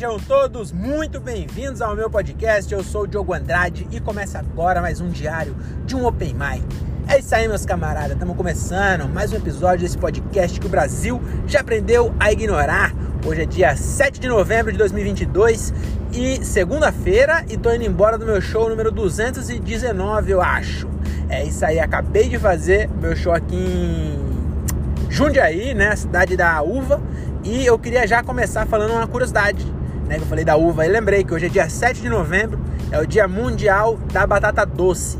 Sejam 0.00 0.18
todos 0.18 0.72
muito 0.72 1.20
bem-vindos 1.20 1.82
ao 1.82 1.94
meu 1.94 2.08
podcast. 2.08 2.72
Eu 2.72 2.82
sou 2.82 3.02
o 3.02 3.06
Diogo 3.06 3.34
Andrade 3.34 3.86
e 3.92 4.00
começa 4.00 4.38
agora 4.38 4.80
mais 4.80 4.98
um 4.98 5.10
diário 5.10 5.54
de 5.84 5.94
um 5.94 6.06
Open 6.06 6.32
Mic. 6.32 6.64
É 7.06 7.18
isso 7.18 7.34
aí, 7.34 7.46
meus 7.46 7.66
camaradas. 7.66 8.12
Estamos 8.12 8.34
começando 8.34 9.06
mais 9.06 9.30
um 9.30 9.36
episódio 9.36 9.80
desse 9.80 9.98
podcast 9.98 10.58
que 10.58 10.64
o 10.64 10.70
Brasil 10.70 11.20
já 11.46 11.60
aprendeu 11.60 12.14
a 12.18 12.32
ignorar. 12.32 12.94
Hoje 13.26 13.42
é 13.42 13.44
dia 13.44 13.76
7 13.76 14.20
de 14.20 14.26
novembro 14.26 14.72
de 14.72 14.78
2022 14.78 15.74
e 16.14 16.42
segunda-feira 16.46 17.44
e 17.50 17.58
tô 17.58 17.70
indo 17.70 17.84
embora 17.84 18.16
do 18.16 18.24
meu 18.24 18.40
show 18.40 18.70
número 18.70 18.90
219, 18.90 20.30
eu 20.30 20.40
acho. 20.40 20.88
É 21.28 21.44
isso 21.44 21.62
aí, 21.62 21.78
acabei 21.78 22.26
de 22.26 22.38
fazer 22.38 22.88
meu 23.02 23.14
show 23.14 23.34
aqui 23.34 23.54
em 23.54 25.10
Jundiaí, 25.10 25.74
né, 25.74 25.94
cidade 25.94 26.38
da 26.38 26.62
uva, 26.62 27.02
e 27.44 27.66
eu 27.66 27.78
queria 27.78 28.06
já 28.06 28.22
começar 28.22 28.64
falando 28.66 28.92
uma 28.92 29.06
curiosidade, 29.06 29.66
né, 30.10 30.16
que 30.16 30.22
eu 30.22 30.26
falei 30.26 30.44
da 30.44 30.56
uva, 30.56 30.84
e 30.84 30.88
lembrei 30.88 31.22
que 31.22 31.32
hoje 31.32 31.46
é 31.46 31.48
dia 31.48 31.70
7 31.70 32.02
de 32.02 32.08
novembro, 32.08 32.58
é 32.90 32.98
o 32.98 33.06
dia 33.06 33.28
mundial 33.28 33.96
da 34.12 34.26
batata 34.26 34.66
doce, 34.66 35.16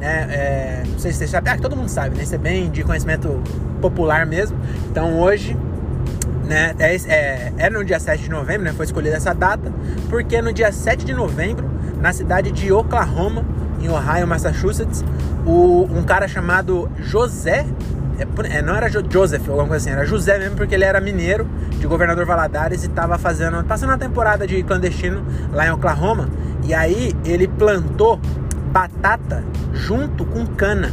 né, 0.00 0.26
é, 0.30 0.82
não 0.88 0.98
sei 0.98 1.12
se 1.12 1.18
você 1.18 1.26
sabe, 1.26 1.50
ah, 1.50 1.58
todo 1.58 1.76
mundo 1.76 1.90
sabe, 1.90 2.16
né, 2.16 2.22
isso 2.22 2.34
é 2.34 2.38
bem 2.38 2.70
de 2.70 2.82
conhecimento 2.82 3.42
popular 3.82 4.24
mesmo, 4.24 4.58
então 4.90 5.20
hoje 5.20 5.54
né, 6.46 6.74
é, 6.78 6.96
é, 6.96 7.52
é, 7.58 7.70
no 7.70 7.84
dia 7.84 8.00
7 8.00 8.22
de 8.22 8.30
novembro, 8.30 8.62
né, 8.62 8.72
foi 8.72 8.86
escolhida 8.86 9.14
essa 9.14 9.34
data, 9.34 9.70
porque 10.08 10.40
no 10.40 10.54
dia 10.54 10.72
7 10.72 11.04
de 11.04 11.12
novembro, 11.12 11.70
na 12.00 12.10
cidade 12.10 12.50
de 12.50 12.72
Oklahoma, 12.72 13.44
em 13.78 13.88
Ohio, 13.90 14.26
Massachusetts, 14.26 15.04
o, 15.44 15.86
um 15.92 16.02
cara 16.02 16.26
chamado 16.26 16.90
José 16.98 17.66
é, 18.18 18.56
é, 18.58 18.62
não 18.62 18.74
era 18.74 18.88
Joseph 18.88 19.42
ou 19.48 19.52
alguma 19.52 19.68
coisa 19.68 19.88
assim, 19.88 19.96
era 19.96 20.06
José 20.06 20.38
mesmo, 20.38 20.56
porque 20.56 20.74
ele 20.74 20.84
era 20.84 21.00
mineiro 21.00 21.48
de 21.70 21.86
governador 21.86 22.24
Valadares 22.24 22.84
e 22.84 22.86
estava 22.86 23.18
fazendo, 23.18 23.64
passando 23.64 23.90
uma 23.90 23.98
temporada 23.98 24.46
de 24.46 24.62
clandestino 24.62 25.24
lá 25.52 25.66
em 25.66 25.70
Oklahoma. 25.70 26.28
E 26.62 26.72
aí 26.72 27.12
ele 27.24 27.48
plantou 27.48 28.20
batata 28.72 29.44
junto 29.72 30.24
com 30.24 30.46
cana. 30.46 30.90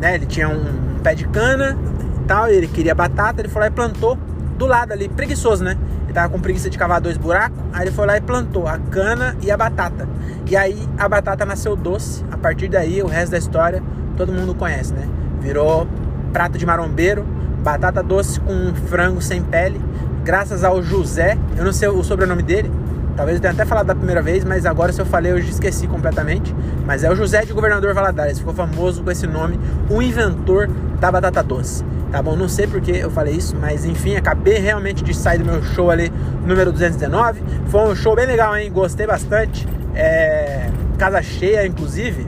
Né? 0.00 0.16
Ele 0.16 0.26
tinha 0.26 0.48
um 0.48 0.98
pé 1.02 1.14
de 1.14 1.26
cana 1.28 1.78
e 2.20 2.24
tal, 2.24 2.48
e 2.48 2.54
ele 2.54 2.66
queria 2.66 2.94
batata, 2.94 3.40
ele 3.40 3.48
foi 3.48 3.60
lá 3.60 3.68
e 3.68 3.70
plantou 3.70 4.18
do 4.58 4.66
lado 4.66 4.92
ali, 4.92 5.08
preguiçoso, 5.08 5.64
né? 5.64 5.76
Ele 6.04 6.12
tava 6.12 6.28
com 6.28 6.40
preguiça 6.40 6.68
de 6.68 6.76
cavar 6.76 7.00
dois 7.00 7.16
buracos, 7.16 7.58
aí 7.72 7.84
ele 7.84 7.90
foi 7.90 8.06
lá 8.06 8.16
e 8.16 8.20
plantou 8.20 8.68
a 8.68 8.78
cana 8.78 9.36
e 9.40 9.50
a 9.50 9.56
batata. 9.56 10.08
E 10.48 10.56
aí 10.56 10.88
a 10.98 11.08
batata 11.08 11.46
nasceu 11.46 11.74
doce. 11.74 12.24
A 12.30 12.36
partir 12.36 12.68
daí, 12.68 13.02
o 13.02 13.06
resto 13.06 13.32
da 13.32 13.38
história 13.38 13.82
todo 14.16 14.32
mundo 14.32 14.54
conhece, 14.54 14.92
né? 14.92 15.08
Virou 15.40 15.88
prato 16.32 16.58
de 16.58 16.64
marombeiro, 16.64 17.24
batata 17.62 18.02
doce 18.02 18.40
com 18.40 18.74
frango 18.88 19.20
sem 19.20 19.42
pele, 19.42 19.80
graças 20.24 20.64
ao 20.64 20.82
José. 20.82 21.36
Eu 21.56 21.64
não 21.64 21.72
sei 21.72 21.88
o 21.88 22.02
sobrenome 22.02 22.42
dele, 22.42 22.70
talvez 23.16 23.36
eu 23.36 23.42
tenha 23.42 23.52
até 23.52 23.64
falado 23.64 23.86
da 23.86 23.94
primeira 23.94 24.22
vez, 24.22 24.44
mas 24.44 24.66
agora 24.66 24.92
se 24.92 25.00
eu 25.00 25.06
falei 25.06 25.32
eu 25.32 25.40
já 25.40 25.50
esqueci 25.50 25.86
completamente. 25.86 26.54
Mas 26.86 27.04
é 27.04 27.10
o 27.10 27.14
José 27.14 27.44
de 27.44 27.52
Governador 27.52 27.94
Valadares, 27.94 28.38
ficou 28.38 28.54
famoso 28.54 29.02
com 29.02 29.10
esse 29.10 29.26
nome, 29.26 29.58
o 29.90 30.02
inventor 30.02 30.68
da 31.00 31.10
batata 31.10 31.42
doce. 31.42 31.84
Tá 32.10 32.22
bom? 32.22 32.36
Não 32.36 32.46
sei 32.46 32.66
porque 32.66 32.90
eu 32.90 33.10
falei 33.10 33.34
isso, 33.34 33.56
mas 33.58 33.86
enfim, 33.86 34.16
acabei 34.16 34.58
realmente 34.58 35.02
de 35.02 35.14
sair 35.14 35.38
do 35.38 35.46
meu 35.46 35.62
show 35.62 35.90
ali, 35.90 36.12
número 36.46 36.70
219. 36.70 37.42
Foi 37.68 37.80
um 37.90 37.94
show 37.94 38.14
bem 38.14 38.26
legal, 38.26 38.54
hein? 38.54 38.70
Gostei 38.70 39.06
bastante. 39.06 39.66
É... 39.94 40.68
Casa 40.98 41.22
cheia, 41.22 41.66
inclusive. 41.66 42.26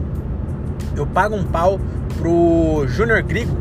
Eu 0.97 1.07
pago 1.07 1.37
um 1.37 1.45
pau 1.45 1.79
pro 2.17 2.87
Junior 2.87 3.23
Grigo, 3.23 3.55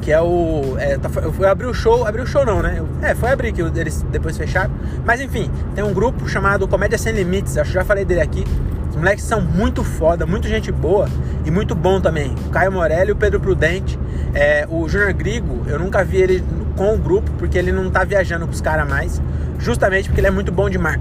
que 0.00 0.12
é 0.12 0.20
o. 0.20 0.76
É, 0.78 0.96
tá, 0.98 1.08
eu 1.22 1.32
fui 1.32 1.46
abrir 1.46 1.66
o 1.66 1.74
show, 1.74 2.06
abrir 2.06 2.22
o 2.22 2.26
show 2.26 2.44
não, 2.44 2.62
né? 2.62 2.82
é, 3.02 3.14
foi 3.14 3.30
abrir 3.30 3.52
que 3.52 3.62
eles 3.62 4.02
depois 4.10 4.36
fecharam. 4.36 4.70
Mas 5.04 5.20
enfim, 5.20 5.50
tem 5.74 5.84
um 5.84 5.92
grupo 5.92 6.28
chamado 6.28 6.66
Comédia 6.68 6.98
Sem 6.98 7.12
Limites, 7.12 7.56
acho 7.56 7.70
que 7.70 7.74
já 7.74 7.84
falei 7.84 8.04
dele 8.04 8.20
aqui. 8.20 8.44
Os 8.90 8.96
moleques 8.96 9.24
são 9.24 9.40
muito 9.40 9.84
foda, 9.84 10.24
muito 10.24 10.48
gente 10.48 10.72
boa 10.72 11.08
e 11.44 11.50
muito 11.50 11.74
bom 11.74 12.00
também. 12.00 12.34
O 12.46 12.50
Caio 12.50 12.72
Morelli 12.72 13.12
o 13.12 13.16
Pedro 13.16 13.40
Prudente. 13.40 13.98
É, 14.34 14.66
o 14.68 14.88
Junior 14.88 15.12
Grigo, 15.14 15.64
eu 15.66 15.78
nunca 15.78 16.04
vi 16.04 16.18
ele 16.18 16.44
com 16.76 16.94
o 16.94 16.98
grupo, 16.98 17.30
porque 17.38 17.56
ele 17.56 17.72
não 17.72 17.90
tá 17.90 18.04
viajando 18.04 18.46
com 18.46 18.52
os 18.52 18.60
caras 18.60 18.88
mais. 18.88 19.20
Justamente 19.58 20.08
porque 20.08 20.20
ele 20.20 20.28
é 20.28 20.30
muito 20.30 20.52
bom 20.52 20.68
de 20.68 20.78
mar 20.78 20.98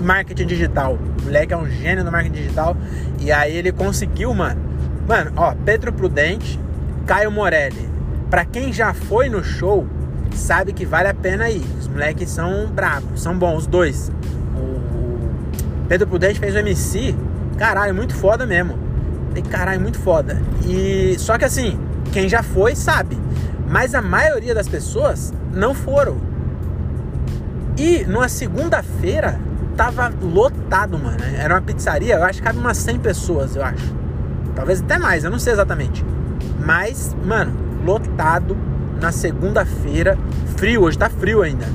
marketing 0.00 0.46
digital. 0.46 0.98
O 1.22 1.24
moleque 1.24 1.54
é 1.54 1.56
um 1.56 1.68
gênio 1.68 2.04
no 2.04 2.12
marketing 2.12 2.34
digital. 2.34 2.76
E 3.20 3.32
aí 3.32 3.56
ele 3.56 3.72
conseguiu, 3.72 4.34
mano 4.34 4.74
Mano, 5.06 5.32
ó, 5.36 5.54
Pedro 5.66 5.92
Prudente, 5.92 6.58
Caio 7.06 7.30
Morelli. 7.30 7.93
Pra 8.34 8.44
quem 8.44 8.72
já 8.72 8.92
foi 8.92 9.28
no 9.28 9.44
show, 9.44 9.86
sabe 10.34 10.72
que 10.72 10.84
vale 10.84 11.06
a 11.06 11.14
pena 11.14 11.48
ir. 11.48 11.62
Os 11.78 11.86
moleques 11.86 12.28
são 12.28 12.66
bravos, 12.66 13.22
são 13.22 13.38
bons, 13.38 13.58
os 13.58 13.66
dois. 13.68 14.10
O 14.56 15.86
Pedro 15.86 16.08
Prudente 16.08 16.40
fez 16.40 16.52
o 16.52 16.58
MC, 16.58 17.14
caralho, 17.56 17.94
muito 17.94 18.12
foda 18.12 18.44
mesmo. 18.44 18.76
E 19.36 19.40
caralho, 19.40 19.80
muito 19.80 20.00
foda. 20.00 20.42
E 20.66 21.14
só 21.16 21.38
que 21.38 21.44
assim, 21.44 21.78
quem 22.12 22.28
já 22.28 22.42
foi 22.42 22.74
sabe. 22.74 23.16
Mas 23.70 23.94
a 23.94 24.02
maioria 24.02 24.52
das 24.52 24.66
pessoas 24.66 25.32
não 25.52 25.72
foram. 25.72 26.16
E 27.78 28.04
numa 28.04 28.28
segunda-feira 28.28 29.38
tava 29.76 30.12
lotado, 30.20 30.98
mano. 30.98 31.22
Era 31.38 31.54
uma 31.54 31.62
pizzaria, 31.62 32.16
eu 32.16 32.24
acho 32.24 32.40
que 32.40 32.44
cabe 32.48 32.58
umas 32.58 32.78
100 32.78 32.98
pessoas, 32.98 33.54
eu 33.54 33.64
acho. 33.64 33.94
Talvez 34.56 34.80
até 34.80 34.98
mais, 34.98 35.22
eu 35.22 35.30
não 35.30 35.38
sei 35.38 35.52
exatamente. 35.52 36.04
Mas, 36.58 37.14
mano, 37.24 37.63
lotado 37.84 38.56
na 39.00 39.12
segunda-feira, 39.12 40.16
frio, 40.56 40.82
hoje 40.82 40.98
tá 40.98 41.10
frio 41.10 41.42
ainda. 41.42 41.66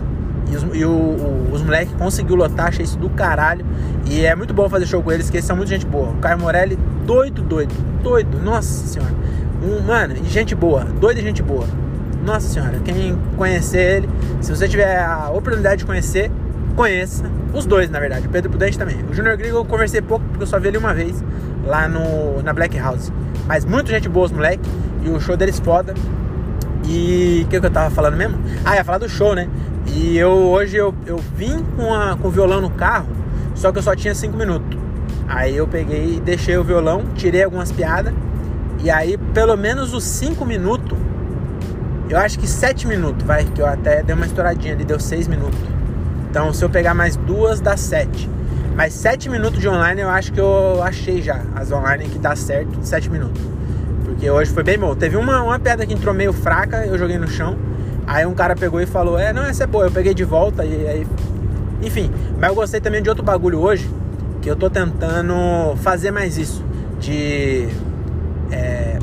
E, 0.52 0.56
os, 0.56 0.64
e 0.74 0.84
o, 0.84 0.90
o, 0.90 1.50
os 1.52 1.62
moleques 1.62 1.94
conseguiu 1.96 2.36
lotar, 2.36 2.68
achei 2.68 2.84
isso 2.84 2.98
do 2.98 3.10
caralho. 3.10 3.66
E 4.10 4.26
é 4.26 4.36
muito 4.36 4.54
bom 4.54 4.68
fazer 4.68 4.88
show 4.88 5.02
com 5.02 5.12
eles, 5.12 5.30
que 5.30 5.38
eles 5.38 5.46
são 5.46 5.56
muito 5.56 5.70
gente 5.70 5.86
boa. 5.86 6.10
O 6.10 6.16
Caio 6.16 6.40
Morelli, 6.40 6.78
doido, 7.06 7.42
doido, 7.42 7.74
doido, 8.02 8.40
nossa 8.40 8.88
senhora. 8.88 9.14
Um, 9.64 9.82
mano, 9.86 10.16
gente 10.26 10.56
boa, 10.56 10.86
doido 10.86 11.20
e 11.20 11.22
gente 11.22 11.44
boa. 11.44 11.68
Nossa 12.26 12.48
senhora, 12.48 12.80
quem 12.84 13.18
conhecer 13.38 13.98
ele, 13.98 14.10
se 14.42 14.54
você 14.54 14.68
tiver 14.68 15.00
a 15.00 15.30
oportunidade 15.30 15.80
de 15.80 15.86
conhecer, 15.86 16.32
conheça. 16.76 17.26
Os 17.54 17.66
dois, 17.66 17.90
na 17.90 18.00
verdade, 18.00 18.28
o 18.28 18.30
Pedro 18.30 18.50
Prudente 18.50 18.78
também. 18.78 18.98
O 19.10 19.14
Junior 19.14 19.38
Grigo 19.38 19.58
eu 19.58 19.66
conversei 19.66 20.02
pouco, 20.02 20.26
porque 20.30 20.44
eu 20.44 20.48
só 20.48 20.60
vi 20.60 20.70
ele 20.70 20.78
uma 20.78 20.94
vez 20.94 21.24
lá 21.66 21.88
no, 21.88 22.42
na 22.42 22.54
Black 22.54 22.78
House. 22.78 23.12
Mas 23.48 23.66
muita 23.66 23.90
gente 23.92 24.08
boa, 24.08 24.26
os 24.26 24.32
moleque. 24.32 24.70
O 25.14 25.20
show 25.20 25.36
deles 25.36 25.60
foda. 25.60 25.94
E 26.86 27.44
o 27.46 27.50
que, 27.50 27.60
que 27.60 27.66
eu 27.66 27.72
tava 27.72 27.90
falando 27.90 28.16
mesmo? 28.16 28.38
Ah, 28.66 28.76
ia 28.76 28.84
falar 28.84 29.00
do 29.00 29.10
show, 29.10 29.36
né? 29.36 29.48
E 29.88 30.18
eu 30.18 30.32
hoje 30.32 30.78
eu, 30.78 30.94
eu 31.06 31.18
vim 31.36 31.64
com, 31.76 31.94
a, 31.94 32.16
com 32.16 32.28
o 32.28 32.32
violão 32.32 32.62
no 32.62 32.70
carro, 32.70 33.08
só 33.56 33.72
que 33.72 33.78
eu 33.78 33.84
só 33.84 33.96
tinha 33.96 34.14
5 34.14 34.36
minutos. 34.38 34.78
Aí 35.28 35.56
eu 35.56 35.68
peguei 35.68 36.16
e 36.16 36.20
deixei 36.20 36.58
o 36.58 36.64
violão, 36.64 37.04
tirei 37.16 37.44
algumas 37.44 37.72
piadas. 37.72 38.14
E 38.82 38.90
aí, 38.90 39.18
pelo 39.34 39.56
menos 39.58 39.94
os 39.94 40.04
5 40.04 40.46
minutos, 40.46 40.98
eu 42.10 42.18
acho 42.18 42.40
que 42.40 42.48
7 42.48 42.88
minutos, 42.88 43.26
vai, 43.26 43.44
que 43.44 43.62
eu 43.62 43.66
até 43.66 44.02
dei 44.02 44.16
uma 44.16 44.26
estouradinha 44.26 44.74
ali, 44.74 44.86
deu 44.86 45.00
6 45.00 45.28
minutos. 45.28 45.60
Então, 46.30 46.54
se 46.54 46.64
eu 46.64 46.70
pegar 46.70 46.94
mais 46.94 47.16
duas, 47.16 47.60
dá 47.60 47.76
7. 47.76 48.30
Mas 48.76 48.94
7 48.94 49.30
minutos 49.30 49.60
de 49.60 49.68
online 49.68 50.02
eu 50.02 50.10
acho 50.10 50.32
que 50.32 50.40
eu 50.40 50.82
achei 50.82 51.22
já 51.22 51.42
as 51.56 51.72
online 51.72 52.08
que 52.08 52.18
dá 52.18 52.36
certo 52.36 52.80
7 52.82 53.10
minutos. 53.10 53.42
Porque 54.20 54.30
hoje 54.30 54.52
foi 54.52 54.64
bem 54.64 54.78
bom. 54.78 54.94
Teve 54.94 55.16
uma, 55.16 55.42
uma 55.42 55.58
pedra 55.58 55.86
que 55.86 55.94
entrou 55.94 56.14
meio 56.14 56.34
fraca, 56.34 56.86
eu 56.86 56.98
joguei 56.98 57.18
no 57.18 57.26
chão. 57.26 57.58
Aí 58.06 58.26
um 58.26 58.34
cara 58.34 58.54
pegou 58.54 58.82
e 58.82 58.86
falou: 58.86 59.18
É, 59.18 59.32
não, 59.32 59.46
essa 59.46 59.64
é 59.64 59.66
boa. 59.66 59.86
Eu 59.86 59.92
peguei 59.92 60.14
de 60.14 60.26
volta 60.26 60.66
e 60.66 60.86
aí. 60.86 61.08
Enfim, 61.82 62.12
mas 62.38 62.50
eu 62.50 62.56
gostei 62.56 62.82
também 62.82 63.02
de 63.02 63.08
outro 63.08 63.24
bagulho 63.24 63.62
hoje. 63.62 63.90
Que 64.42 64.52
eu 64.52 64.58
tô 64.58 64.70
tentando 64.70 65.34
fazer 65.78 66.12
mais 66.12 66.38
isso. 66.38 66.66
De. 67.00 67.70
É, 68.52 69.00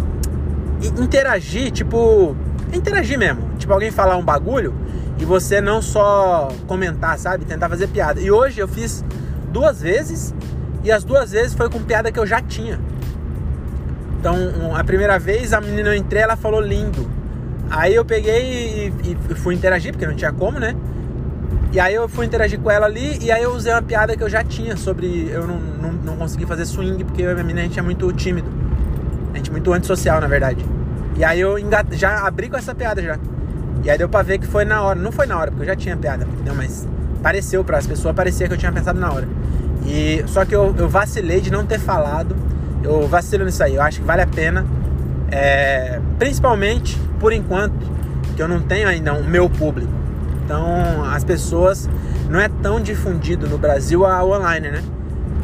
interagir, 0.82 1.70
tipo. 1.70 2.36
Interagir 2.70 3.18
mesmo. 3.18 3.40
Tipo, 3.56 3.72
alguém 3.72 3.90
falar 3.90 4.18
um 4.18 4.22
bagulho 4.22 4.74
e 5.18 5.24
você 5.24 5.62
não 5.62 5.80
só 5.80 6.48
comentar, 6.66 7.18
sabe? 7.18 7.46
Tentar 7.46 7.70
fazer 7.70 7.86
piada. 7.86 8.20
E 8.20 8.30
hoje 8.30 8.60
eu 8.60 8.68
fiz 8.68 9.02
duas 9.50 9.80
vezes 9.80 10.34
e 10.84 10.92
as 10.92 11.04
duas 11.04 11.30
vezes 11.30 11.54
foi 11.54 11.70
com 11.70 11.82
piada 11.82 12.12
que 12.12 12.18
eu 12.18 12.26
já 12.26 12.42
tinha. 12.42 12.78
Então, 14.26 14.74
a 14.74 14.82
primeira 14.82 15.20
vez 15.20 15.52
a 15.52 15.60
menina 15.60 15.90
eu 15.90 15.94
entrei, 15.94 16.20
ela 16.20 16.34
falou 16.34 16.60
lindo. 16.60 17.08
Aí 17.70 17.94
eu 17.94 18.04
peguei 18.04 18.92
e, 19.04 19.16
e, 19.30 19.34
fui 19.36 19.54
interagir, 19.54 19.92
porque 19.92 20.04
não 20.04 20.16
tinha 20.16 20.32
como, 20.32 20.58
né? 20.58 20.74
E 21.72 21.78
aí 21.78 21.94
eu 21.94 22.08
fui 22.08 22.26
interagir 22.26 22.58
com 22.58 22.68
ela 22.68 22.86
ali 22.86 23.18
e 23.22 23.30
aí 23.30 23.44
eu 23.44 23.52
usei 23.52 23.72
uma 23.72 23.82
piada 23.82 24.16
que 24.16 24.22
eu 24.24 24.28
já 24.28 24.42
tinha 24.42 24.76
sobre 24.76 25.28
eu 25.30 25.46
não, 25.46 25.58
não, 25.58 25.92
não 25.92 26.16
consegui 26.16 26.44
fazer 26.44 26.64
swing 26.64 27.04
porque 27.04 27.22
eu 27.22 27.36
e 27.36 27.40
a 27.40 27.44
menina 27.44 27.60
a 27.60 27.62
gente 27.62 27.78
é 27.78 27.82
muito 27.82 28.12
tímido. 28.14 28.48
A 29.32 29.36
gente 29.36 29.48
é 29.48 29.52
muito 29.52 29.72
antissocial, 29.72 30.20
na 30.20 30.26
verdade. 30.26 30.66
E 31.16 31.22
aí 31.22 31.40
eu 31.40 31.56
engat... 31.56 31.86
já 31.92 32.26
abri 32.26 32.50
com 32.50 32.56
essa 32.56 32.74
piada 32.74 33.00
já. 33.00 33.20
E 33.84 33.88
aí 33.88 33.96
deu 33.96 34.08
pra 34.08 34.22
ver 34.22 34.38
que 34.38 34.46
foi 34.48 34.64
na 34.64 34.82
hora. 34.82 34.98
Não 34.98 35.12
foi 35.12 35.26
na 35.26 35.38
hora, 35.38 35.52
porque 35.52 35.62
eu 35.62 35.68
já 35.68 35.76
tinha 35.76 35.96
piada, 35.96 36.24
entendeu? 36.24 36.54
Mas 36.56 36.84
pareceu 37.22 37.62
para 37.62 37.78
as 37.78 37.86
pessoas, 37.86 38.12
parecia 38.12 38.48
que 38.48 38.54
eu 38.54 38.58
tinha 38.58 38.72
pensado 38.72 38.98
na 38.98 39.12
hora. 39.12 39.28
E 39.86 40.24
só 40.26 40.44
que 40.44 40.52
eu, 40.52 40.74
eu 40.76 40.88
vacilei 40.88 41.40
de 41.40 41.52
não 41.52 41.64
ter 41.64 41.78
falado. 41.78 42.34
Eu 42.82 43.06
vacilo 43.08 43.44
nisso 43.44 43.62
aí. 43.62 43.74
Eu 43.74 43.82
acho 43.82 44.00
que 44.00 44.06
vale 44.06 44.22
a 44.22 44.26
pena. 44.26 44.64
É, 45.30 46.00
principalmente 46.18 46.96
por 47.18 47.32
enquanto 47.32 47.74
que 48.36 48.42
eu 48.42 48.46
não 48.46 48.60
tenho 48.60 48.88
ainda 48.88 49.12
o 49.14 49.24
meu 49.24 49.48
público. 49.48 49.92
Então 50.44 51.04
as 51.04 51.24
pessoas 51.24 51.88
não 52.28 52.38
é 52.38 52.48
tão 52.48 52.80
difundido 52.80 53.48
no 53.48 53.58
Brasil 53.58 54.04
a 54.04 54.24
online, 54.24 54.70
né? 54.70 54.82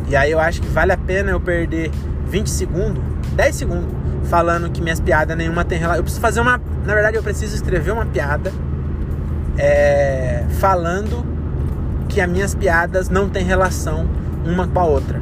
E 0.08 0.14
aí 0.14 0.30
eu 0.30 0.38
acho 0.38 0.60
que 0.60 0.68
vale 0.68 0.92
a 0.92 0.96
pena 0.96 1.30
eu 1.30 1.40
perder 1.40 1.90
20 2.28 2.48
segundos, 2.48 3.02
10 3.34 3.56
segundos, 3.56 3.88
falando 4.24 4.70
que 4.70 4.82
minhas 4.82 5.00
piadas 5.00 5.36
nenhuma 5.36 5.64
tem 5.64 5.78
relação. 5.78 5.98
Eu 5.98 6.02
preciso 6.02 6.20
fazer 6.20 6.40
uma. 6.40 6.60
Na 6.84 6.94
verdade, 6.94 7.16
eu 7.16 7.22
preciso 7.22 7.54
escrever 7.54 7.92
uma 7.92 8.06
piada 8.06 8.52
é, 9.56 10.44
falando 10.58 11.24
que 12.08 12.20
as 12.20 12.28
minhas 12.28 12.54
piadas 12.54 13.08
não 13.08 13.28
têm 13.28 13.44
relação 13.44 14.06
uma 14.44 14.66
com 14.66 14.78
a 14.78 14.84
outra. 14.84 15.21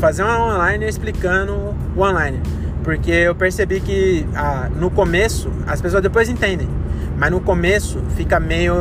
Fazer 0.00 0.22
uma 0.22 0.56
online 0.56 0.86
explicando 0.86 1.74
o 1.96 2.00
online. 2.00 2.40
Porque 2.82 3.10
eu 3.10 3.34
percebi 3.34 3.80
que 3.80 4.26
ah, 4.34 4.68
no 4.74 4.90
começo, 4.90 5.50
as 5.66 5.80
pessoas 5.80 6.02
depois 6.02 6.28
entendem. 6.28 6.68
Mas 7.16 7.30
no 7.30 7.40
começo 7.40 8.00
fica 8.16 8.38
meio. 8.38 8.74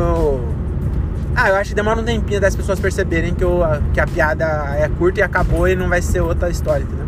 Ah, 1.36 1.50
eu 1.50 1.56
acho 1.56 1.70
que 1.72 1.76
demora 1.76 2.00
um 2.00 2.04
tempinho 2.04 2.40
das 2.40 2.56
pessoas 2.56 2.80
perceberem 2.80 3.34
que, 3.34 3.44
eu, 3.44 3.62
que 3.94 4.00
a 4.00 4.08
piada 4.08 4.46
é 4.78 4.90
curta 4.98 5.20
e 5.20 5.24
acabou 5.24 5.68
e 5.68 5.76
não 5.76 5.88
vai 5.88 6.02
ser 6.02 6.22
outra 6.22 6.50
história, 6.50 6.84
entendeu? 6.84 7.06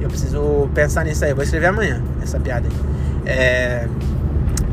Eu 0.00 0.08
preciso 0.08 0.68
pensar 0.74 1.04
nisso 1.04 1.24
aí. 1.24 1.30
Eu 1.30 1.36
vou 1.36 1.44
escrever 1.44 1.66
amanhã 1.66 2.02
essa 2.22 2.38
piada 2.38 2.66
aí. 2.66 2.74
É... 3.26 3.88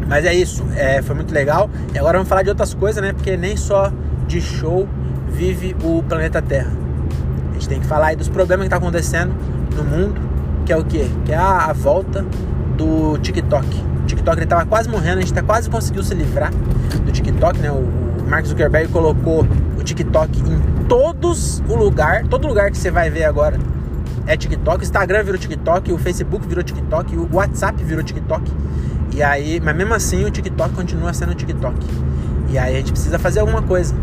Mas 0.07 0.23
é 0.23 0.33
isso, 0.33 0.63
é, 0.75 1.01
foi 1.01 1.15
muito 1.15 1.33
legal. 1.33 1.69
E 1.93 1.97
agora 1.97 2.17
vamos 2.17 2.29
falar 2.29 2.43
de 2.43 2.49
outras 2.49 2.73
coisas, 2.73 3.01
né? 3.01 3.11
Porque 3.11 3.35
nem 3.35 3.57
só 3.57 3.91
de 4.27 4.39
show 4.39 4.87
vive 5.27 5.75
o 5.83 6.03
planeta 6.03 6.41
Terra. 6.41 6.84
A 7.55 7.57
gente 7.57 7.69
tem 7.69 7.79
que 7.79 7.87
falar 7.87 8.07
aí 8.07 8.15
dos 8.17 8.27
problemas 8.27 8.65
que 8.65 8.69
tá 8.69 8.75
acontecendo 8.75 9.33
no 9.75 9.83
mundo, 9.83 10.19
que 10.65 10.73
é 10.73 10.77
o 10.77 10.83
quê? 10.83 11.07
Que 11.23 11.31
é 11.31 11.37
a, 11.37 11.67
a 11.67 11.73
volta 11.73 12.25
do 12.75 13.17
TikTok. 13.19 13.65
O 14.03 14.05
TikTok 14.05 14.37
ele 14.37 14.45
tava 14.45 14.65
quase 14.65 14.89
morrendo, 14.89 15.19
a 15.19 15.21
gente 15.21 15.33
tá 15.33 15.41
quase 15.41 15.69
conseguiu 15.69 16.03
se 16.03 16.13
livrar 16.13 16.51
do 17.05 17.11
TikTok, 17.11 17.59
né? 17.59 17.71
O, 17.71 17.75
o 17.75 18.29
Mark 18.29 18.45
Zuckerberg 18.45 18.91
colocou 18.91 19.47
o 19.79 19.83
TikTok 19.83 20.37
em 20.37 20.85
todos 20.87 21.63
o 21.69 21.75
lugar, 21.75 22.27
todo 22.27 22.45
lugar 22.45 22.69
que 22.71 22.77
você 22.77 22.91
vai 22.91 23.09
ver 23.09 23.23
agora 23.23 23.57
é 24.27 24.35
TikTok. 24.35 24.81
O 24.81 24.83
Instagram 24.83 25.23
virou 25.23 25.39
TikTok, 25.39 25.93
o 25.93 25.97
Facebook 25.97 26.45
virou 26.45 26.63
TikTok, 26.63 27.15
o 27.15 27.29
WhatsApp 27.31 27.81
virou 27.83 28.03
TikTok. 28.03 28.51
E 29.15 29.23
aí, 29.23 29.61
mas 29.63 29.75
mesmo 29.75 29.93
assim 29.93 30.25
o 30.25 30.31
TikTok 30.31 30.73
continua 30.73 31.13
sendo 31.13 31.33
TikTok. 31.33 31.77
E 32.49 32.57
aí 32.57 32.75
a 32.75 32.77
gente 32.79 32.91
precisa 32.91 33.17
fazer 33.17 33.39
alguma 33.39 33.61
coisa. 33.61 33.95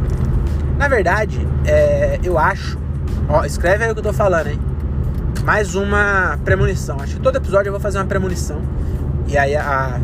Na 0.78 0.88
verdade, 0.88 1.46
é, 1.64 2.18
eu 2.22 2.38
acho. 2.38 2.81
Ó, 3.28 3.44
escreve 3.44 3.84
aí 3.84 3.90
o 3.90 3.94
que 3.94 4.00
eu 4.00 4.04
tô 4.04 4.12
falando, 4.12 4.48
hein? 4.48 4.58
Mais 5.44 5.74
uma 5.74 6.38
premonição. 6.44 6.98
Acho 7.00 7.16
que 7.16 7.20
todo 7.20 7.36
episódio 7.36 7.68
eu 7.68 7.72
vou 7.72 7.80
fazer 7.80 7.98
uma 7.98 8.04
premonição. 8.04 8.60
E 9.26 9.36
aí, 9.38 9.56
a, 9.56 10.00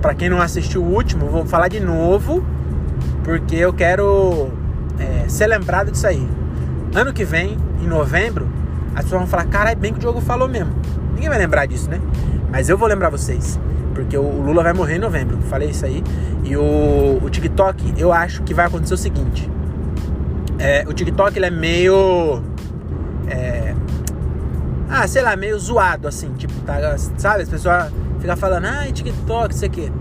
pra 0.00 0.14
quem 0.14 0.28
não 0.28 0.40
assistiu 0.40 0.82
o 0.82 0.92
último, 0.92 1.26
vou 1.26 1.46
falar 1.46 1.68
de 1.68 1.80
novo. 1.80 2.44
Porque 3.24 3.56
eu 3.56 3.72
quero 3.72 4.50
é, 4.98 5.28
ser 5.28 5.46
lembrado 5.46 5.90
disso 5.90 6.06
aí. 6.06 6.28
Ano 6.94 7.12
que 7.12 7.24
vem, 7.24 7.56
em 7.80 7.86
novembro, 7.86 8.48
as 8.94 9.04
pessoas 9.04 9.22
vão 9.22 9.28
falar: 9.28 9.44
caralho, 9.46 9.78
bem 9.78 9.92
que 9.92 9.98
o 9.98 10.00
Diogo 10.00 10.20
falou 10.20 10.48
mesmo. 10.48 10.72
Ninguém 11.14 11.28
vai 11.28 11.38
lembrar 11.38 11.66
disso, 11.66 11.88
né? 11.88 12.00
Mas 12.50 12.68
eu 12.68 12.76
vou 12.76 12.88
lembrar 12.88 13.08
vocês. 13.10 13.58
Porque 13.94 14.16
o 14.16 14.42
Lula 14.42 14.62
vai 14.62 14.72
morrer 14.72 14.96
em 14.96 14.98
novembro. 14.98 15.38
Falei 15.48 15.70
isso 15.70 15.86
aí. 15.86 16.02
E 16.44 16.56
o, 16.56 17.20
o 17.22 17.30
TikTok, 17.30 17.94
eu 17.96 18.12
acho 18.12 18.42
que 18.42 18.52
vai 18.52 18.66
acontecer 18.66 18.94
o 18.94 18.98
seguinte. 18.98 19.48
É, 20.62 20.84
o 20.86 20.92
TikTok 20.92 21.36
ele 21.36 21.46
é 21.46 21.50
meio. 21.50 22.40
É, 23.28 23.74
ah, 24.88 25.08
sei 25.08 25.20
lá, 25.22 25.34
meio 25.34 25.58
zoado 25.58 26.06
assim. 26.06 26.32
Tipo, 26.34 26.54
tá, 26.60 26.96
sabe? 27.18 27.42
As 27.42 27.48
pessoas 27.48 27.92
ficam 28.20 28.36
falando, 28.36 28.66
ah, 28.66 28.86
TikTok, 28.92 29.52
isso 29.52 29.64
aqui. 29.64 29.92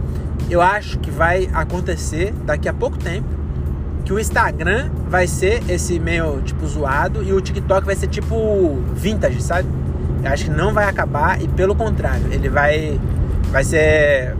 Eu 0.50 0.62
acho 0.62 1.00
que 1.00 1.10
vai 1.10 1.50
acontecer 1.52 2.31
daqui 2.46 2.69
a 2.69 2.74
pouco 2.74 2.98
tempo 2.98 3.28
que 4.06 4.13
o 4.13 4.19
Instagram 4.19 4.90
vai 5.10 5.25
ser 5.25 5.63
esse 5.69 6.00
meio 6.00 6.42
tipo 6.42 6.68
zoado 6.68 7.24
e 7.24 7.34
o 7.34 7.42
TikTok 7.42 7.86
vai 7.86 7.96
ser 7.96 8.07
tipo 8.07 8.78
vintage, 8.94 9.42
sabe? 9.42 9.68
Eu 10.24 10.31
acho 10.31 10.46
que 10.46 10.52
não 10.52 10.74
vai 10.74 10.86
acabar 10.86 11.42
e 11.42 11.48
pelo 11.48 11.74
contrário, 11.75 12.28
ele 12.31 12.50
vai 12.50 13.00
vai 13.52 13.64
ser 13.64 14.36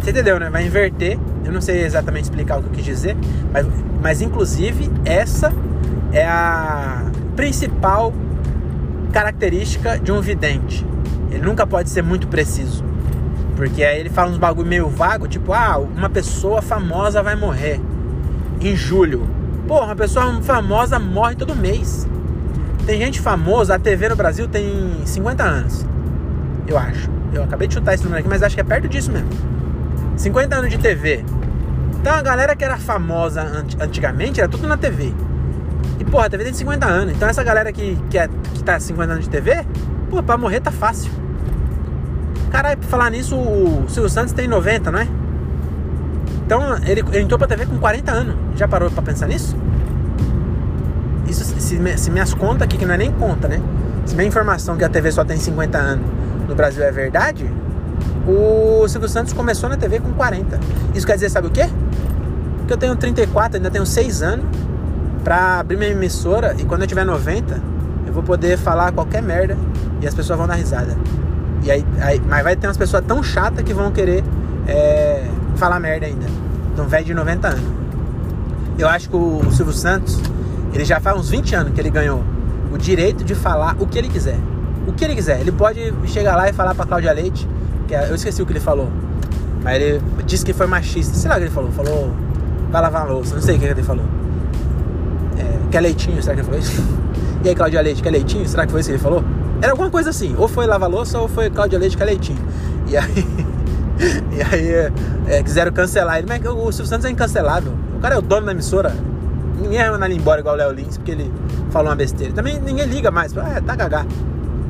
você 0.00 0.10
entendeu, 0.10 0.38
né? 0.38 0.48
Vai 0.48 0.64
inverter. 0.64 1.18
Eu 1.48 1.54
não 1.54 1.62
sei 1.62 1.82
exatamente 1.82 2.24
explicar 2.24 2.58
o 2.58 2.62
que 2.62 2.68
eu 2.68 2.72
quis 2.72 2.84
dizer, 2.84 3.16
mas, 3.50 3.66
mas 4.02 4.20
inclusive 4.20 4.90
essa 5.02 5.50
é 6.12 6.26
a 6.26 7.06
principal 7.34 8.12
característica 9.10 9.98
de 9.98 10.12
um 10.12 10.20
vidente. 10.20 10.86
Ele 11.30 11.42
nunca 11.42 11.66
pode 11.66 11.88
ser 11.88 12.02
muito 12.02 12.28
preciso. 12.28 12.84
Porque 13.56 13.82
aí 13.82 13.98
ele 13.98 14.10
fala 14.10 14.30
uns 14.30 14.36
bagulho 14.36 14.68
meio 14.68 14.90
vago, 14.90 15.26
tipo, 15.26 15.54
ah, 15.54 15.78
uma 15.78 16.10
pessoa 16.10 16.60
famosa 16.60 17.22
vai 17.22 17.34
morrer 17.34 17.80
em 18.60 18.76
julho. 18.76 19.26
Pô, 19.66 19.82
uma 19.82 19.96
pessoa 19.96 20.42
famosa 20.42 20.98
morre 20.98 21.34
todo 21.34 21.56
mês. 21.56 22.06
Tem 22.84 22.98
gente 22.98 23.20
famosa, 23.20 23.74
a 23.74 23.78
TV 23.78 24.10
no 24.10 24.16
Brasil 24.16 24.46
tem 24.46 25.00
50 25.06 25.42
anos. 25.42 25.86
Eu 26.66 26.76
acho. 26.76 27.08
Eu 27.32 27.44
acabei 27.44 27.68
de 27.68 27.72
chutar 27.74 27.94
esse 27.94 28.04
número 28.04 28.20
aqui, 28.20 28.28
mas 28.28 28.42
acho 28.42 28.54
que 28.54 28.60
é 28.60 28.64
perto 28.64 28.86
disso 28.86 29.10
mesmo. 29.10 29.30
50 30.14 30.54
anos 30.54 30.70
de 30.70 30.76
TV. 30.76 31.24
Então 32.00 32.14
a 32.14 32.22
galera 32.22 32.54
que 32.54 32.64
era 32.64 32.76
famosa 32.76 33.42
antigamente 33.80 34.40
era 34.40 34.48
tudo 34.48 34.66
na 34.66 34.76
TV. 34.76 35.12
E 35.98 36.04
porra, 36.04 36.26
a 36.26 36.30
TV 36.30 36.44
tem 36.44 36.54
50 36.54 36.86
anos. 36.86 37.14
Então 37.14 37.28
essa 37.28 37.42
galera 37.42 37.72
que, 37.72 37.98
que, 38.08 38.18
é, 38.18 38.28
que 38.54 38.62
tá 38.62 38.78
50 38.78 39.12
anos 39.12 39.24
de 39.24 39.30
TV, 39.30 39.64
pô, 40.08 40.22
pra 40.22 40.36
morrer 40.36 40.60
tá 40.60 40.70
fácil. 40.70 41.10
Caralho, 42.50 42.78
pra 42.78 42.88
falar 42.88 43.10
nisso, 43.10 43.36
o 43.36 43.84
Silvio 43.88 44.08
Santos 44.08 44.32
tem 44.32 44.48
90, 44.48 44.90
não 44.90 45.00
é? 45.00 45.08
Então 46.46 46.76
ele, 46.86 47.02
ele 47.12 47.20
entrou 47.20 47.38
pra 47.38 47.46
TV 47.46 47.66
com 47.66 47.78
40 47.78 48.12
anos. 48.12 48.36
Já 48.56 48.66
parou 48.66 48.90
pra 48.90 49.02
pensar 49.02 49.26
nisso? 49.26 49.56
Isso, 51.26 51.44
se, 51.44 51.98
se 51.98 52.10
minhas 52.10 52.32
contas 52.32 52.62
aqui, 52.62 52.78
que 52.78 52.86
não 52.86 52.94
é 52.94 52.98
nem 52.98 53.12
conta, 53.12 53.48
né? 53.48 53.60
Se 54.06 54.14
minha 54.14 54.26
informação 54.26 54.76
que 54.76 54.84
a 54.84 54.88
TV 54.88 55.12
só 55.12 55.24
tem 55.24 55.36
50 55.36 55.76
anos 55.76 56.06
no 56.48 56.54
Brasil 56.54 56.82
é 56.82 56.90
verdade, 56.90 57.46
o 58.26 58.88
Silvio 58.88 59.08
Santos 59.08 59.34
começou 59.34 59.68
na 59.68 59.76
TV 59.76 60.00
com 60.00 60.12
40. 60.14 60.58
Isso 60.94 61.06
quer 61.06 61.14
dizer, 61.14 61.28
sabe 61.28 61.48
o 61.48 61.50
quê? 61.50 61.68
Que 62.68 62.74
eu 62.74 62.76
tenho 62.76 62.94
34, 62.94 63.56
ainda 63.56 63.70
tenho 63.70 63.86
6 63.86 64.22
anos 64.22 64.44
pra 65.24 65.58
abrir 65.58 65.78
minha 65.78 65.90
emissora 65.90 66.54
e 66.58 66.64
quando 66.64 66.82
eu 66.82 66.86
tiver 66.86 67.04
90, 67.04 67.60
eu 68.06 68.12
vou 68.12 68.22
poder 68.22 68.58
falar 68.58 68.92
qualquer 68.92 69.22
merda 69.22 69.56
e 70.02 70.06
as 70.06 70.14
pessoas 70.14 70.38
vão 70.38 70.46
dar 70.46 70.54
risada. 70.54 70.94
E 71.62 71.70
aí, 71.70 71.84
aí 72.00 72.20
mas 72.20 72.44
vai 72.44 72.54
ter 72.56 72.66
umas 72.66 72.76
pessoas 72.76 73.02
tão 73.06 73.22
chatas 73.22 73.64
que 73.64 73.72
vão 73.72 73.90
querer 73.90 74.22
é, 74.66 75.26
falar 75.56 75.80
merda 75.80 76.04
ainda. 76.04 76.26
De 76.74 76.80
um 76.82 76.86
velho 76.86 77.06
de 77.06 77.14
90 77.14 77.48
anos. 77.48 77.64
Eu 78.78 78.86
acho 78.86 79.08
que 79.08 79.16
o 79.16 79.50
Silvio 79.50 79.72
Santos, 79.72 80.20
ele 80.74 80.84
já 80.84 81.00
faz 81.00 81.18
uns 81.18 81.30
20 81.30 81.56
anos 81.56 81.72
que 81.72 81.80
ele 81.80 81.90
ganhou 81.90 82.22
o 82.70 82.76
direito 82.76 83.24
de 83.24 83.34
falar 83.34 83.76
o 83.80 83.86
que 83.86 83.98
ele 83.98 84.08
quiser. 84.08 84.38
O 84.86 84.92
que 84.92 85.06
ele 85.06 85.14
quiser. 85.14 85.40
Ele 85.40 85.52
pode 85.52 85.92
chegar 86.04 86.36
lá 86.36 86.50
e 86.50 86.52
falar 86.52 86.74
pra 86.74 86.84
Cláudia 86.84 87.12
Leite, 87.12 87.48
que 87.86 87.94
é, 87.94 88.10
eu 88.10 88.14
esqueci 88.14 88.42
o 88.42 88.46
que 88.46 88.52
ele 88.52 88.60
falou. 88.60 88.90
Mas 89.64 89.74
ele 89.76 90.02
disse 90.26 90.44
que 90.44 90.52
foi 90.52 90.66
machista. 90.66 91.14
Sei 91.14 91.28
lá 91.30 91.36
o 91.36 91.38
que 91.38 91.44
ele 91.46 91.54
falou. 91.54 91.72
Falou, 91.72 92.14
vai 92.70 92.82
lavar 92.82 93.02
a 93.02 93.04
louça. 93.04 93.34
Não 93.34 93.42
sei 93.42 93.56
o 93.56 93.58
que 93.58 93.64
ele 93.64 93.82
falou. 93.82 94.04
É, 95.38 95.70
quer 95.70 95.80
leitinho? 95.80 96.22
Será 96.22 96.34
que 96.34 96.40
ele 96.40 96.46
falou 96.46 96.60
isso? 96.60 96.82
E 97.44 97.48
aí, 97.48 97.54
Cláudia 97.54 97.80
Leite, 97.80 98.02
quer 98.02 98.10
leitinho? 98.10 98.48
Será 98.48 98.66
que 98.66 98.72
foi 98.72 98.80
isso 98.80 98.88
que 98.88 98.96
ele 98.96 99.02
falou? 99.02 99.22
Era 99.62 99.70
alguma 99.70 99.88
coisa 99.88 100.10
assim. 100.10 100.34
Ou 100.36 100.48
foi 100.48 100.66
lavar 100.66 100.90
louça 100.90 101.20
ou 101.20 101.28
foi 101.28 101.48
Cláudia 101.48 101.78
Leite, 101.78 101.96
quer 101.96 102.04
leitinho. 102.04 102.38
E 102.88 102.96
aí. 102.96 103.06
e 104.32 104.42
aí 104.42 104.68
é, 104.68 104.92
é, 105.28 105.42
quiseram 105.42 105.70
cancelar 105.70 106.18
ele. 106.18 106.26
Mas 106.28 106.44
o 106.44 106.72
Silvio 106.72 106.86
Santos 106.86 107.04
é 107.04 107.10
incancelável. 107.10 107.72
O 107.96 108.00
cara 108.00 108.16
é 108.16 108.18
o 108.18 108.22
dono 108.22 108.46
da 108.46 108.52
emissora. 108.52 108.92
Ninguém 109.56 109.78
vai 109.78 109.90
mandar 109.90 110.06
ele 110.06 110.18
embora 110.18 110.40
igual 110.40 110.56
o 110.56 110.58
Léo 110.58 110.72
Lins, 110.72 110.98
porque 110.98 111.12
ele 111.12 111.32
falou 111.70 111.90
uma 111.90 111.96
besteira. 111.96 112.32
Também 112.32 112.60
ninguém 112.60 112.86
liga 112.86 113.12
mais. 113.12 113.36
Ah, 113.38 113.62
tá 113.64 113.76
gagá. 113.76 114.04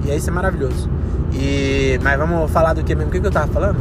E 0.04 0.10
aí 0.10 0.18
isso 0.18 0.28
é 0.28 0.32
maravilhoso. 0.32 0.90
E, 1.32 1.98
mas 2.02 2.18
vamos 2.18 2.50
falar 2.50 2.74
do 2.74 2.84
que 2.84 2.94
mesmo? 2.94 3.08
O 3.08 3.12
que, 3.12 3.20
que 3.20 3.26
eu 3.26 3.30
tava 3.30 3.48
falando? 3.48 3.78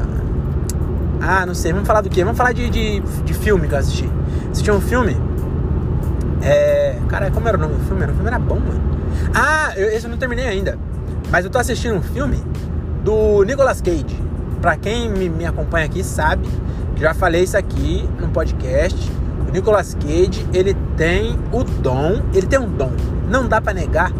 Ah, 1.21 1.45
não 1.45 1.53
sei. 1.53 1.73
Vamos 1.73 1.87
falar 1.87 2.01
do 2.01 2.09
que? 2.09 2.23
Vamos 2.23 2.37
falar 2.37 2.53
de, 2.53 2.69
de, 2.69 2.99
de, 2.99 3.33
filme 3.33 3.67
que 3.67 3.73
eu 3.73 3.79
assisti. 3.79 4.09
Assisti 4.51 4.71
um 4.71 4.81
filme. 4.81 5.17
É. 6.41 6.97
Cara, 7.09 7.31
como 7.31 7.47
era 7.47 7.57
o 7.57 7.61
nome 7.61 7.75
do 7.75 7.83
filme? 7.85 8.03
O 8.05 8.07
filme 8.07 8.27
era 8.27 8.39
bom, 8.39 8.59
mano. 8.59 8.81
Ah, 9.33 9.73
eu, 9.75 9.89
esse 9.89 10.05
eu 10.05 10.11
não 10.11 10.17
terminei 10.17 10.47
ainda. 10.47 10.77
Mas 11.31 11.45
eu 11.45 11.51
tô 11.51 11.57
assistindo 11.57 11.95
um 11.95 12.01
filme 12.01 12.43
do 13.03 13.43
Nicolas 13.43 13.81
Cage. 13.81 14.17
Pra 14.61 14.75
quem 14.75 15.09
me, 15.09 15.29
me 15.29 15.45
acompanha 15.45 15.85
aqui 15.85 16.03
sabe, 16.03 16.47
já 16.95 17.13
falei 17.13 17.43
isso 17.43 17.57
aqui 17.57 18.07
no 18.19 18.29
podcast. 18.29 19.11
O 19.47 19.51
Nicolas 19.51 19.95
Cage, 19.95 20.45
ele 20.53 20.75
tem 20.95 21.37
o 21.51 21.63
dom, 21.63 22.21
ele 22.33 22.47
tem 22.47 22.59
um 22.59 22.69
dom. 22.69 22.91
Não 23.29 23.47
dá 23.47 23.61
para 23.61 23.73
negar 23.73 24.11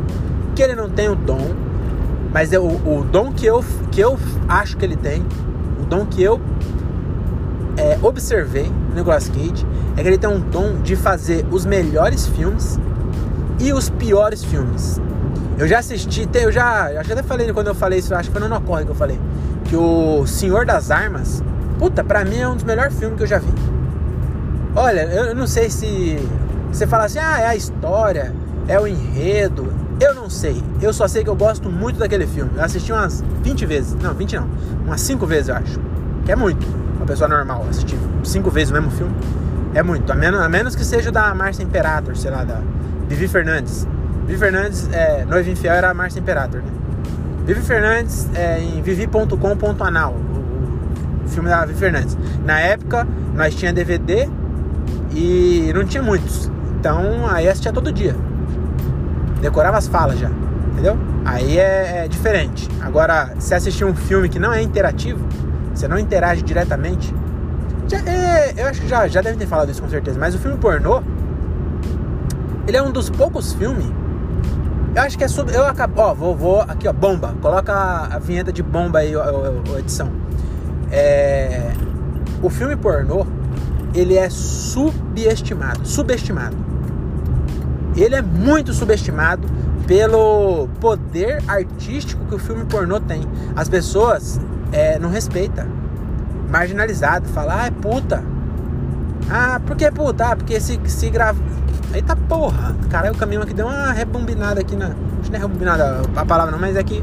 que 0.55 0.61
ele 0.61 0.75
não 0.75 0.89
tem 0.89 1.09
o 1.09 1.15
dom, 1.15 1.53
mas 2.33 2.51
é 2.51 2.59
o, 2.59 2.65
o 2.65 3.03
dom 3.11 3.31
que 3.31 3.45
eu, 3.45 3.63
que 3.91 4.01
eu 4.01 4.17
acho 4.47 4.77
que 4.77 4.85
ele 4.85 4.95
tem, 4.95 5.23
o 5.81 5.85
dom 5.85 6.05
que 6.05 6.23
eu 6.23 6.39
é, 7.77 7.97
observei 8.01 8.71
no 8.89 8.95
Nicolas 8.95 9.29
Cage, 9.29 9.65
é 9.95 10.01
que 10.01 10.07
ele 10.07 10.17
tem 10.17 10.29
um 10.29 10.39
dom 10.39 10.81
de 10.81 10.95
fazer 10.95 11.45
os 11.51 11.65
melhores 11.65 12.27
filmes 12.27 12.79
e 13.59 13.71
os 13.71 13.89
piores 13.89 14.43
filmes. 14.43 14.99
Eu 15.57 15.67
já 15.67 15.79
assisti, 15.79 16.27
eu 16.33 16.51
já, 16.51 16.91
eu 16.91 16.99
até 17.01 17.23
falei 17.23 17.51
quando 17.53 17.67
eu 17.67 17.75
falei 17.75 17.99
isso, 17.99 18.13
acho 18.13 18.29
que 18.29 18.37
foi 18.37 18.41
no 18.41 18.49
Nocorre 18.49 18.85
que 18.85 18.91
eu 18.91 18.95
falei 18.95 19.19
que 19.67 19.75
o 19.75 20.25
Senhor 20.25 20.65
das 20.65 20.91
Armas, 20.91 21.43
puta, 21.77 22.03
pra 22.03 22.23
mim 22.23 22.37
é 22.37 22.47
um 22.47 22.55
dos 22.55 22.63
melhores 22.63 22.97
filmes 22.97 23.17
que 23.17 23.23
eu 23.23 23.27
já 23.27 23.37
vi. 23.37 23.53
Olha, 24.75 25.01
eu 25.01 25.35
não 25.35 25.47
sei 25.47 25.69
se 25.69 26.17
você 26.71 26.87
fala 26.87 27.05
assim, 27.05 27.19
ah, 27.19 27.39
é 27.39 27.47
a 27.47 27.55
história, 27.55 28.33
é 28.67 28.79
o 28.79 28.87
enredo. 28.87 29.73
Eu 29.99 30.13
não 30.13 30.29
sei. 30.29 30.63
Eu 30.81 30.93
só 30.93 31.07
sei 31.07 31.23
que 31.23 31.29
eu 31.29 31.35
gosto 31.35 31.69
muito 31.69 31.97
daquele 31.97 32.27
filme. 32.27 32.51
Eu 32.55 32.63
assisti 32.63 32.91
umas 32.91 33.23
20 33.41 33.65
vezes. 33.65 33.95
Não, 33.95 34.13
20 34.13 34.35
não. 34.35 34.47
Umas 34.85 35.01
5 35.01 35.25
vezes, 35.25 35.49
eu 35.49 35.55
acho. 35.55 35.79
Que 36.23 36.31
é 36.31 36.35
muito. 36.35 36.67
Uma 36.97 37.05
pessoa 37.05 37.27
normal 37.27 37.65
assistir 37.69 37.97
5 38.23 38.51
vezes 38.51 38.71
o 38.71 38.73
mesmo 38.73 38.91
filme. 38.91 39.15
É 39.73 39.83
muito. 39.83 40.11
A 40.11 40.15
menos, 40.15 40.41
a 40.41 40.49
menos 40.49 40.75
que 40.75 40.83
seja 40.83 41.11
da 41.11 41.33
Márcia 41.33 41.63
Imperator, 41.63 42.15
sei 42.17 42.31
lá, 42.31 42.43
da 42.43 42.59
Vivi 43.07 43.27
Fernandes. 43.27 43.87
Vivi 44.25 44.39
Fernandes, 44.39 44.89
é, 44.91 45.23
Noiva 45.25 45.49
Infiel 45.49 45.73
era 45.73 45.91
a 45.91 45.93
Márcia 45.93 46.19
Imperator, 46.19 46.61
né? 46.61 46.71
Vivi 47.45 47.61
Fernandes 47.61 48.27
é, 48.35 48.59
em 48.59 48.81
vivi.com.anal, 48.81 50.11
o, 50.11 51.25
o 51.25 51.29
filme 51.29 51.47
da 51.47 51.63
Vivi 51.65 51.79
Fernandes. 51.79 52.17
Na 52.43 52.59
época, 52.59 53.07
nós 53.33 53.55
tinha 53.55 53.71
DVD 53.71 54.27
e 55.13 55.71
não 55.73 55.85
tinha 55.85 56.03
muitos. 56.03 56.51
Então, 56.79 57.27
aí 57.29 57.47
assistia 57.47 57.71
todo 57.71 57.91
dia. 57.91 58.15
Decorava 59.41 59.77
as 59.77 59.87
falas 59.87 60.19
já, 60.19 60.29
entendeu? 60.71 60.97
Aí 61.23 61.57
é, 61.57 62.03
é 62.03 62.07
diferente. 62.07 62.67
Agora, 62.81 63.33
se 63.39 63.53
assistir 63.53 63.85
um 63.85 63.95
filme 63.95 64.27
que 64.27 64.39
não 64.39 64.51
é 64.51 64.61
interativo, 64.61 65.25
você 65.77 65.87
não 65.87 65.97
interage 65.97 66.41
diretamente. 66.41 67.13
Já, 67.87 67.99
é, 67.99 68.53
eu 68.57 68.67
acho 68.67 68.81
que 68.81 68.87
já, 68.87 69.07
já 69.07 69.21
devem 69.21 69.37
ter 69.37 69.47
falado 69.47 69.69
isso 69.69 69.81
com 69.81 69.89
certeza, 69.89 70.19
mas 70.19 70.35
o 70.35 70.39
filme 70.39 70.57
pornô, 70.57 71.01
ele 72.67 72.77
é 72.77 72.81
um 72.81 72.91
dos 72.91 73.09
poucos 73.09 73.53
filmes 73.53 73.91
eu 74.97 75.03
acho 75.03 75.15
que 75.15 75.23
é 75.23 75.27
sub. 75.27 75.53
Eu 75.53 75.63
acabo. 75.63 76.01
Ó, 76.01 76.13
vou, 76.15 76.35
vou. 76.35 76.61
Aqui, 76.61 76.87
ó, 76.87 76.91
bomba. 76.91 77.35
Coloca 77.39 77.71
a, 77.71 78.17
vinheta 78.17 78.51
de 78.51 78.63
bomba 78.63 78.97
aí, 78.97 79.15
ó, 79.15 79.23
ó, 79.71 79.77
edição. 79.77 80.11
É. 80.91 81.71
O 82.41 82.49
filme 82.49 82.75
pornô, 82.75 83.23
ele 83.93 84.17
é 84.17 84.27
subestimado. 84.27 85.87
Subestimado. 85.87 86.57
Ele 87.95 88.15
é 88.15 88.23
muito 88.23 88.73
subestimado 88.73 89.47
pelo 89.85 90.67
poder 90.81 91.43
artístico 91.47 92.25
que 92.25 92.33
o 92.33 92.39
filme 92.39 92.65
pornô 92.65 92.99
tem. 92.99 93.21
As 93.55 93.69
pessoas 93.69 94.41
é, 94.71 94.99
não 94.99 95.09
respeitam. 95.09 95.65
Marginalizado. 96.49 97.27
Fala, 97.29 97.63
ah, 97.63 97.67
é 97.67 97.71
puta. 97.71 98.23
Ah, 99.29 99.59
por 99.65 99.75
que 99.75 99.89
puta? 99.91 100.31
Ah, 100.31 100.35
porque 100.35 100.59
se, 100.59 100.79
se 100.85 101.09
grava 101.09 101.39
Eita 101.93 102.15
porra! 102.15 102.75
Cara, 102.89 103.11
o 103.11 103.15
caminhão 103.15 103.43
aqui 103.43 103.53
deu 103.53 103.65
uma 103.65 103.91
rebombinada 103.91 104.59
aqui 104.59 104.75
na. 104.75 104.87
Acho 104.87 105.23
que 105.23 105.29
não 105.31 105.37
é 105.37 105.41
rebombinada 105.41 106.01
a 106.15 106.25
palavra 106.25 106.51
não, 106.51 106.59
mas 106.59 106.75
é 106.75 106.83
que 106.83 107.01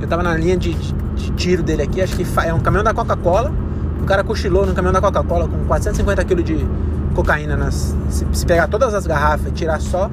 eu 0.00 0.08
tava 0.08 0.22
na 0.22 0.34
linha 0.34 0.56
de, 0.56 0.72
de, 0.72 0.92
de 1.14 1.30
tiro 1.32 1.62
dele 1.62 1.82
aqui. 1.82 2.00
Acho 2.00 2.16
que 2.16 2.26
é 2.44 2.52
um 2.52 2.60
caminhão 2.60 2.82
da 2.82 2.94
Coca-Cola. 2.94 3.52
O 4.00 4.04
cara 4.06 4.24
cochilou 4.24 4.66
no 4.66 4.74
caminhão 4.74 4.94
da 4.94 5.00
Coca-Cola 5.00 5.46
com 5.46 5.64
450 5.66 6.24
kg 6.24 6.42
de 6.42 6.66
cocaína. 7.14 7.56
Nas, 7.56 7.94
se, 8.08 8.26
se, 8.32 8.46
pegar 8.46 8.66
todas 8.66 8.94
as 8.94 9.06
garrafas 9.06 9.48
e 9.48 9.50
tirar 9.50 9.78
só 9.80 10.10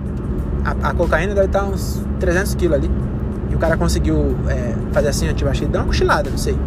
a, 0.65 0.89
a 0.89 0.93
cocaína, 0.93 1.33
deve 1.33 1.47
estar 1.47 1.63
uns 1.63 2.05
300 2.19 2.55
kg 2.55 2.73
ali. 2.75 2.91
E 3.49 3.55
o 3.55 3.59
cara 3.59 3.77
conseguiu 3.77 4.35
é, 4.49 4.75
fazer 4.91 5.07
assim, 5.07 5.27
eu 5.27 5.49
achei 5.49 5.67
deu 5.67 5.81
uma 5.81 5.87
cochilada, 5.87 6.29
não 6.29 6.37
sei. 6.37 6.57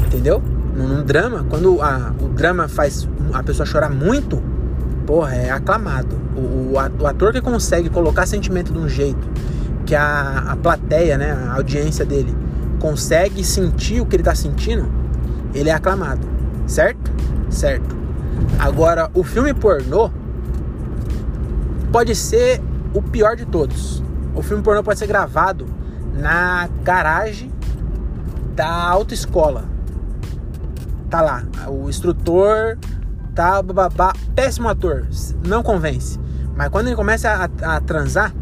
Entendeu? 0.07 0.41
Num, 0.75 1.03
drama, 1.03 1.45
quando 1.49 1.81
a, 1.81 2.13
o 2.19 2.27
drama 2.27 2.67
faz 2.67 3.07
a 3.31 3.41
pessoa 3.41 3.65
chorar 3.65 3.89
muito, 3.89 4.43
porra, 5.05 5.33
é 5.33 5.49
aclamado. 5.49 6.17
O, 6.35 6.73
o, 6.73 7.07
ator 7.07 7.31
que 7.31 7.39
consegue 7.39 7.89
colocar 7.89 8.25
sentimento 8.25 8.73
de 8.73 8.79
um 8.79 8.89
jeito 8.89 9.29
que 9.85 9.95
a, 9.95 10.43
a 10.47 10.55
plateia, 10.57 11.17
né, 11.17 11.31
a 11.31 11.53
audiência 11.53 12.03
dele 12.03 12.42
consegue 12.83 13.45
sentir 13.45 14.01
o 14.01 14.05
que 14.05 14.17
ele 14.17 14.23
está 14.23 14.35
sentindo, 14.35 14.91
ele 15.53 15.69
é 15.69 15.73
aclamado, 15.73 16.27
certo? 16.67 17.09
Certo. 17.49 17.95
Agora, 18.59 19.09
o 19.13 19.23
filme 19.23 19.53
pornô 19.53 20.11
pode 21.93 22.13
ser 22.13 22.61
o 22.93 23.01
pior 23.01 23.37
de 23.37 23.45
todos. 23.45 24.03
O 24.35 24.41
filme 24.41 24.61
pornô 24.61 24.83
pode 24.83 24.99
ser 24.99 25.07
gravado 25.07 25.65
na 26.13 26.67
garagem 26.83 27.49
da 28.53 28.67
autoescola. 28.67 29.63
Tá 31.09 31.21
lá, 31.21 31.45
o 31.69 31.87
instrutor 31.87 32.77
tá 33.33 33.61
babá, 33.63 34.11
péssimo 34.35 34.67
ator, 34.67 35.07
não 35.47 35.63
convence. 35.63 36.19
Mas 36.53 36.67
quando 36.67 36.87
ele 36.87 36.97
começa 36.97 37.29
a, 37.29 37.77
a 37.77 37.79
transar, 37.79 38.33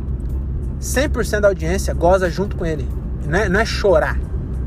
100% 0.81 1.41
da 1.41 1.47
audiência 1.47 1.93
goza 1.93 2.27
junto 2.27 2.57
com 2.57 2.65
ele. 2.65 2.89
Não 3.23 3.37
é, 3.37 3.47
não 3.47 3.59
é 3.59 3.65
chorar, 3.65 4.17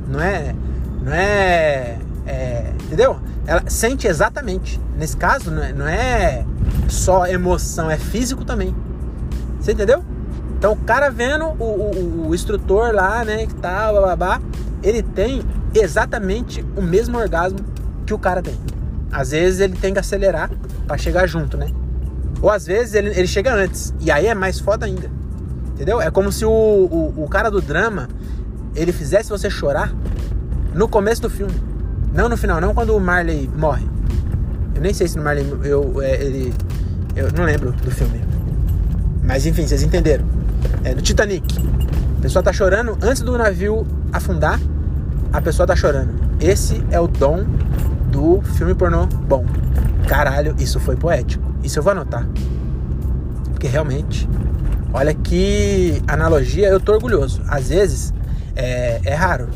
não 0.08 0.20
é. 0.20 0.54
Não 1.02 1.12
é, 1.12 1.98
é. 2.26 2.72
entendeu? 2.84 3.18
Ela 3.46 3.62
sente 3.68 4.06
exatamente. 4.06 4.80
Nesse 4.96 5.16
caso, 5.16 5.50
não 5.50 5.62
é, 5.62 5.72
não 5.72 5.86
é 5.86 6.44
só 6.88 7.26
emoção, 7.26 7.90
é 7.90 7.98
físico 7.98 8.44
também. 8.44 8.74
Você 9.60 9.72
entendeu? 9.72 10.02
Então 10.58 10.72
o 10.72 10.76
cara 10.76 11.10
vendo 11.10 11.44
o, 11.44 11.64
o, 11.64 12.28
o 12.28 12.34
instrutor 12.34 12.92
lá, 12.94 13.24
né, 13.24 13.46
que 13.46 13.54
tá, 13.54 13.92
babá, 13.92 14.40
ele 14.82 15.02
tem 15.02 15.42
exatamente 15.74 16.64
o 16.76 16.82
mesmo 16.82 17.18
orgasmo 17.18 17.58
que 18.06 18.14
o 18.14 18.18
cara 18.18 18.40
tem. 18.42 18.58
Às 19.10 19.30
vezes 19.30 19.60
ele 19.60 19.76
tem 19.76 19.92
que 19.92 20.00
acelerar 20.00 20.50
para 20.86 20.96
chegar 20.96 21.26
junto, 21.26 21.56
né? 21.56 21.68
Ou 22.40 22.50
às 22.50 22.66
vezes 22.66 22.94
ele, 22.94 23.10
ele 23.10 23.26
chega 23.26 23.54
antes. 23.54 23.94
E 24.00 24.10
aí 24.10 24.26
é 24.26 24.34
mais 24.34 24.58
foda 24.58 24.86
ainda. 24.86 25.10
Entendeu? 25.74 26.00
É 26.00 26.10
como 26.10 26.30
se 26.30 26.44
o, 26.44 26.50
o, 26.50 27.24
o 27.24 27.28
cara 27.28 27.50
do 27.50 27.60
drama 27.60 28.08
ele 28.74 28.92
fizesse 28.92 29.30
você 29.30 29.48
chorar 29.50 29.92
no 30.74 30.88
começo 30.88 31.22
do 31.22 31.30
filme. 31.30 31.54
Não 32.12 32.28
no 32.28 32.36
final, 32.36 32.60
não 32.60 32.74
quando 32.74 32.96
o 32.96 33.00
Marley 33.00 33.50
morre. 33.56 33.86
Eu 34.74 34.82
nem 34.82 34.92
sei 34.92 35.08
se 35.08 35.16
no 35.16 35.24
Marley 35.24 35.46
eu, 35.62 36.00
é, 36.02 36.22
ele. 36.22 36.52
Eu 37.14 37.30
não 37.32 37.44
lembro 37.44 37.72
do 37.72 37.90
filme. 37.90 38.20
Mas 39.22 39.46
enfim, 39.46 39.66
vocês 39.66 39.82
entenderam. 39.82 40.24
É, 40.82 40.94
no 40.94 41.02
Titanic. 41.02 41.58
A 42.18 42.20
pessoa 42.20 42.42
tá 42.42 42.52
chorando 42.52 42.96
antes 43.02 43.22
do 43.22 43.36
navio 43.36 43.86
afundar. 44.12 44.60
A 45.32 45.40
pessoa 45.40 45.66
tá 45.66 45.76
chorando. 45.76 46.12
Esse 46.40 46.82
é 46.90 46.98
o 46.98 47.06
dom 47.06 47.44
do 48.10 48.40
filme 48.42 48.74
pornô 48.74 49.06
bom. 49.06 49.44
Caralho, 50.06 50.54
isso 50.58 50.78
foi 50.78 50.96
poético. 50.96 51.42
Isso 51.62 51.78
eu 51.78 51.82
vou 51.82 51.92
anotar. 51.92 52.26
Porque 53.50 53.66
realmente, 53.66 54.28
olha 54.92 55.14
que 55.14 56.02
analogia, 56.06 56.68
eu 56.68 56.78
tô 56.78 56.92
orgulhoso. 56.92 57.42
Às 57.48 57.68
vezes, 57.68 58.12
é, 58.56 59.00
é 59.04 59.14
raro. 59.14 59.48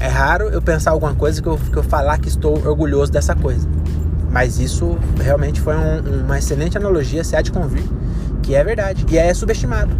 É 0.00 0.08
raro 0.08 0.48
eu 0.48 0.62
pensar 0.62 0.92
alguma 0.92 1.14
coisa 1.14 1.42
que 1.42 1.48
eu, 1.48 1.58
que 1.58 1.76
eu 1.76 1.82
falar 1.82 2.18
que 2.18 2.28
estou 2.28 2.56
orgulhoso 2.66 3.12
dessa 3.12 3.34
coisa. 3.34 3.68
Mas 4.30 4.58
isso 4.58 4.96
realmente 5.20 5.60
foi 5.60 5.76
um, 5.76 6.24
uma 6.24 6.38
excelente 6.38 6.76
analogia, 6.76 7.24
se 7.24 7.36
há 7.36 7.42
de 7.42 7.50
convir, 7.50 7.84
que 8.42 8.54
é 8.54 8.62
verdade. 8.62 9.04
E 9.10 9.18
é 9.18 9.32
subestimado. 9.34 9.90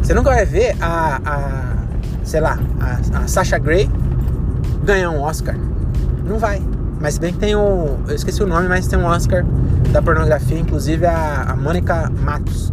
Você 0.00 0.14
nunca 0.14 0.30
vai 0.30 0.44
ver 0.44 0.76
a, 0.80 1.20
a 1.24 1.74
sei 2.24 2.40
lá, 2.40 2.58
a, 2.80 3.20
a 3.20 3.28
Sasha 3.28 3.58
Grey 3.58 3.90
ganhar 4.82 5.10
um 5.10 5.20
Oscar. 5.20 5.56
Não 6.24 6.38
vai. 6.38 6.62
Mas 7.00 7.14
se 7.14 7.20
bem 7.20 7.32
que 7.32 7.38
tem 7.38 7.54
o. 7.54 7.98
Eu 8.08 8.14
esqueci 8.14 8.42
o 8.42 8.46
nome, 8.46 8.68
mas 8.68 8.86
tem 8.86 8.98
um 8.98 9.04
Oscar 9.04 9.44
da 9.92 10.00
pornografia, 10.00 10.58
inclusive 10.58 11.04
a, 11.06 11.42
a 11.48 11.56
Mônica 11.56 12.10
Matos 12.10 12.72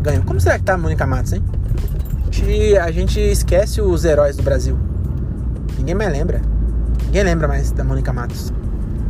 ganhou. 0.00 0.22
Como 0.24 0.40
será 0.40 0.58
que 0.58 0.64
tá 0.64 0.74
a 0.74 0.78
Mônica 0.78 1.06
Matos, 1.06 1.32
hein? 1.32 1.42
Gente, 2.34 2.76
a 2.76 2.90
gente 2.90 3.20
esquece 3.20 3.80
os 3.80 4.04
heróis 4.04 4.36
do 4.36 4.42
Brasil. 4.42 4.76
Ninguém 5.78 5.94
mais 5.94 6.10
lembra. 6.10 6.40
Ninguém 7.06 7.22
lembra 7.22 7.46
mais 7.46 7.70
da 7.70 7.84
Mônica 7.84 8.12
Matos. 8.12 8.52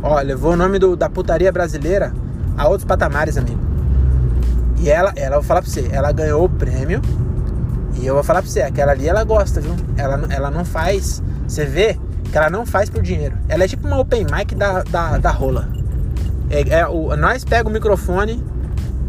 Ó, 0.03 0.19
levou 0.21 0.53
o 0.53 0.55
nome 0.55 0.77
do, 0.77 0.95
da 0.95 1.09
putaria 1.09 1.51
brasileira 1.51 2.13
a 2.55 2.67
outros 2.67 2.85
patamares, 2.85 3.37
amigo. 3.37 3.59
E 4.77 4.89
ela, 4.89 5.11
ela, 5.15 5.37
vou 5.37 5.43
falar 5.43 5.61
pra 5.61 5.71
você, 5.71 5.89
ela 5.91 6.11
ganhou 6.11 6.45
o 6.45 6.49
prêmio. 6.49 7.01
E 7.95 8.05
eu 8.05 8.13
vou 8.13 8.23
falar 8.23 8.41
pra 8.41 8.51
você, 8.51 8.61
aquela 8.61 8.91
ali 8.91 9.07
ela 9.07 9.23
gosta, 9.23 9.59
viu? 9.59 9.73
Ela, 9.97 10.21
ela 10.29 10.51
não 10.51 10.63
faz. 10.63 11.23
Você 11.47 11.65
vê 11.65 11.97
que 12.31 12.37
ela 12.37 12.49
não 12.49 12.65
faz 12.65 12.89
por 12.89 13.01
dinheiro. 13.01 13.35
Ela 13.47 13.63
é 13.63 13.67
tipo 13.67 13.87
uma 13.87 13.99
open 13.99 14.25
mic 14.25 14.53
da, 14.53 14.83
da, 14.83 15.17
da 15.17 15.31
rola. 15.31 15.69
É, 16.49 16.79
é, 16.79 16.87
o, 16.87 17.15
nós 17.15 17.43
pega 17.43 17.67
o 17.67 17.71
microfone 17.71 18.43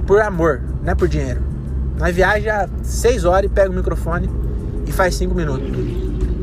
por 0.07 0.23
amor, 0.23 0.63
não 0.83 0.93
é 0.93 0.95
por 0.95 1.09
dinheiro. 1.09 1.46
Nós 1.99 2.15
viaja 2.15 2.69
seis 2.83 3.25
horas 3.25 3.51
e 3.51 3.53
pega 3.53 3.71
o 3.71 3.75
microfone 3.75 4.31
e 4.87 4.93
faz 4.93 5.15
cinco 5.15 5.35
minutos. 5.35 5.69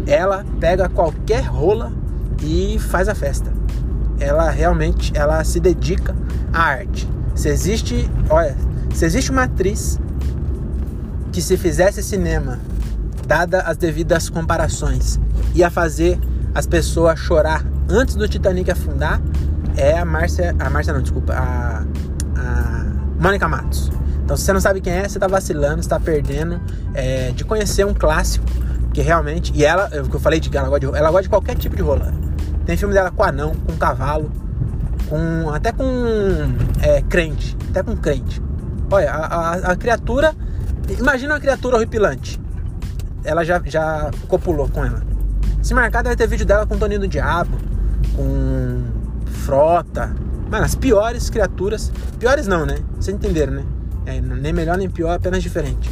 Ela 0.07 0.45
pega 0.59 0.89
qualquer 0.89 1.43
rola 1.43 1.91
e 2.41 2.77
faz 2.79 3.07
a 3.07 3.15
festa. 3.15 3.51
Ela 4.19 4.49
realmente, 4.49 5.11
ela 5.15 5.43
se 5.43 5.59
dedica 5.59 6.15
à 6.51 6.63
arte. 6.63 7.07
Se 7.35 7.49
existe, 7.49 8.09
olha, 8.29 8.55
se 8.93 9.05
existe 9.05 9.31
uma 9.31 9.43
atriz 9.43 9.99
que 11.31 11.41
se 11.41 11.57
fizesse 11.57 12.03
cinema, 12.03 12.59
dada 13.25 13.61
as 13.61 13.77
devidas 13.77 14.29
comparações, 14.29 15.19
ia 15.55 15.69
fazer 15.69 16.19
as 16.53 16.67
pessoas 16.67 17.19
chorar 17.19 17.65
antes 17.89 18.15
do 18.15 18.27
Titanic 18.27 18.69
afundar, 18.69 19.21
é 19.75 19.97
a 19.97 20.05
Márcia, 20.05 20.55
a 20.59 20.69
Márcia 20.69 20.93
não, 20.93 21.01
desculpa, 21.01 21.33
a, 21.33 21.83
a 22.37 22.85
Mônica 23.19 23.47
Matos. 23.47 23.91
Então, 24.23 24.37
se 24.37 24.43
você 24.43 24.53
não 24.53 24.61
sabe 24.61 24.79
quem 24.79 24.93
é, 24.93 25.07
você 25.07 25.19
tá 25.19 25.27
vacilando, 25.27 25.81
está 25.81 25.99
perdendo 25.99 26.61
é, 26.93 27.31
de 27.31 27.43
conhecer 27.43 27.85
um 27.85 27.93
clássico 27.93 28.45
que 28.93 29.01
realmente. 29.01 29.51
E 29.53 29.65
ela, 29.65 29.89
o 30.01 30.09
que 30.09 30.15
eu 30.15 30.19
falei 30.19 30.39
de 30.39 30.55
ela 30.55 30.69
gosta 30.69 30.79
de, 30.79 30.97
ela 30.97 31.09
gosta 31.09 31.23
de 31.23 31.29
qualquer 31.29 31.55
tipo 31.55 31.75
de 31.75 31.81
rola. 31.81 32.13
Tem 32.65 32.77
filme 32.77 32.93
dela 32.93 33.11
com 33.11 33.23
anão, 33.23 33.53
com 33.53 33.75
cavalo, 33.75 34.31
com 35.09 35.49
até 35.49 35.71
com 35.71 35.83
é, 36.81 37.01
crente, 37.01 37.57
até 37.69 37.83
com 37.83 37.95
crente. 37.97 38.41
Olha, 38.89 39.11
a, 39.11 39.25
a, 39.25 39.53
a, 39.71 39.75
criatura, 39.75 40.33
imagina 40.97 41.33
uma 41.33 41.39
criatura 41.39 41.75
horripilante. 41.75 42.39
Ela 43.25 43.43
já, 43.43 43.61
já 43.65 44.09
copulou 44.27 44.69
com 44.69 44.85
ela. 44.85 45.01
Se 45.61 45.73
marcar, 45.73 46.03
deve 46.03 46.15
ter 46.15 46.27
vídeo 46.27 46.45
dela 46.45 46.65
com 46.65 46.77
Toninho 46.77 47.01
do 47.01 47.07
Diabo, 47.07 47.57
com 48.15 48.83
Frota. 49.25 50.13
Mano, 50.49 50.65
as 50.65 50.75
piores 50.75 51.29
criaturas. 51.29 51.91
Piores 52.19 52.47
não, 52.47 52.65
né? 52.65 52.77
Vocês 52.99 53.15
entenderam, 53.15 53.53
né? 53.53 53.63
É, 54.05 54.19
nem 54.19 54.53
melhor 54.53 54.77
nem 54.77 54.89
pior, 54.89 55.15
apenas 55.15 55.41
diferente. 55.41 55.89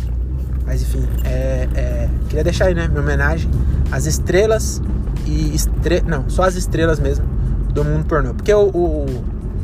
Mas 0.65 0.81
enfim, 0.81 1.07
é, 1.23 1.67
é, 1.73 2.09
queria 2.27 2.43
deixar 2.43 2.65
aí, 2.65 2.73
né? 2.73 2.87
Minha 2.87 3.01
homenagem 3.01 3.49
às 3.91 4.05
estrelas 4.05 4.81
e. 5.25 5.55
Estre... 5.55 6.01
Não, 6.01 6.29
só 6.29 6.43
as 6.43 6.55
estrelas 6.55 6.99
mesmo 6.99 7.25
do 7.73 7.83
mundo 7.83 8.05
pornô. 8.05 8.33
Porque 8.33 8.53
o. 8.53 8.67
o... 8.69 9.05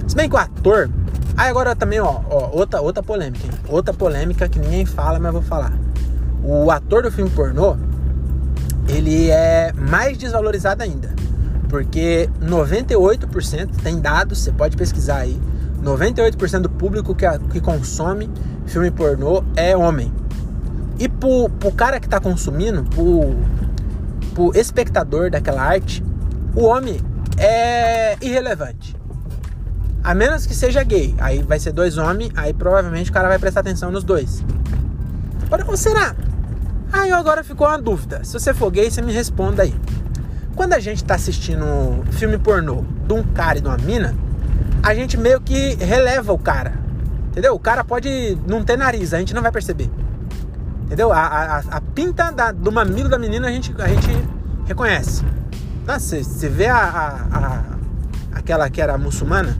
Se 0.08 0.16
bem 0.16 0.30
que 0.30 0.36
o 0.36 0.40
ator. 0.40 0.90
Aí 1.36 1.50
agora 1.50 1.76
também, 1.76 2.00
ó, 2.00 2.22
ó, 2.30 2.50
outra, 2.52 2.82
outra 2.82 3.04
polêmica, 3.04 3.46
hein? 3.46 3.54
Outra 3.68 3.94
polêmica 3.94 4.50
que 4.50 4.58
ninguém 4.58 4.86
fala, 4.86 5.20
mas 5.20 5.32
vou 5.32 5.42
falar. 5.42 5.72
O 6.44 6.72
ator 6.72 7.04
do 7.04 7.12
filme 7.12 7.30
pornô, 7.30 7.78
ele 8.88 9.30
é 9.30 9.72
mais 9.74 10.18
desvalorizado 10.18 10.82
ainda. 10.82 11.10
Porque 11.70 12.30
98% 12.42 13.70
tem 13.84 14.00
dados, 14.00 14.40
você 14.40 14.52
pode 14.52 14.76
pesquisar 14.76 15.18
aí. 15.18 15.40
98% 15.88 16.62
do 16.62 16.70
público 16.70 17.16
que, 17.16 17.26
que 17.52 17.62
consome 17.62 18.30
filme 18.66 18.92
pornô 18.92 19.44
é 19.56 19.76
homem. 19.76 20.12
E 21.00 21.08
pro, 21.08 21.50
pro 21.50 21.72
cara 21.72 22.00
que 22.00 22.10
tá 22.10 22.20
consumindo, 22.20 22.84
pro, 22.84 23.36
pro 24.34 24.58
espectador 24.58 25.30
daquela 25.30 25.62
arte, 25.62 26.04
o 26.56 26.64
homem 26.64 27.00
é 27.38 28.18
irrelevante. 28.22 28.96
A 30.04 30.14
menos 30.14 30.46
que 30.46 30.56
seja 30.56 30.84
gay. 30.84 31.16
Aí 31.20 31.42
vai 31.44 31.60
ser 31.60 31.72
dois 31.72 31.98
homens, 31.98 32.32
aí 32.36 32.54
provavelmente 32.54 33.10
o 33.10 33.14
cara 33.14 33.28
vai 33.28 33.40
prestar 33.40 33.62
atenção 33.62 33.92
nos 33.92 34.04
dois. 34.04 34.44
Agora, 35.46 35.66
ou 35.68 35.78
será? 35.78 36.16
Aí 36.92 37.12
agora 37.12 37.44
ficou 37.44 37.68
uma 37.68 37.78
dúvida. 37.78 38.24
Se 38.24 38.34
você 38.34 38.54
for 38.54 38.72
gay, 38.72 38.90
você 38.90 39.02
me 39.02 39.14
responda 39.14 39.64
aí. 39.64 39.76
Quando 40.56 40.74
a 40.74 40.80
gente 40.80 41.04
tá 41.04 41.16
assistindo 41.16 41.66
filme 42.12 42.38
pornô 42.38 42.84
de 43.08 43.14
um 43.14 43.24
cara 43.24 43.60
e 43.60 43.62
de 43.62 43.68
uma 43.68 43.78
mina, 43.78 44.16
a 44.84 44.94
gente 44.94 45.18
meio 45.18 45.42
que 45.42 45.76
releva 45.76 46.34
o 46.34 46.38
cara. 46.38 46.74
Entendeu? 47.30 47.54
O 47.54 47.60
cara 47.60 47.84
pode 47.84 48.38
não 48.48 48.64
ter 48.64 48.78
nariz, 48.78 49.14
a 49.14 49.20
gente 49.20 49.34
não 49.34 49.42
vai 49.42 49.52
perceber. 49.52 49.90
Entendeu? 50.86 51.12
A, 51.12 51.20
a, 51.20 51.58
a 51.60 51.82
pinta 51.82 52.32
da, 52.32 52.52
do 52.52 52.72
mamilo 52.72 53.10
da 53.10 53.20
menina 53.20 53.48
a 53.48 53.52
gente, 53.52 53.74
a 53.78 53.88
gente 53.88 54.10
reconhece. 54.66 55.24
Nossa, 55.86 56.22
você 56.24 56.50
vê 56.50 56.68
a, 56.68 56.78
a, 57.32 57.64
aquela 58.38 58.70
que 58.70 58.82
era 58.82 58.98
muçulmana 58.98 59.58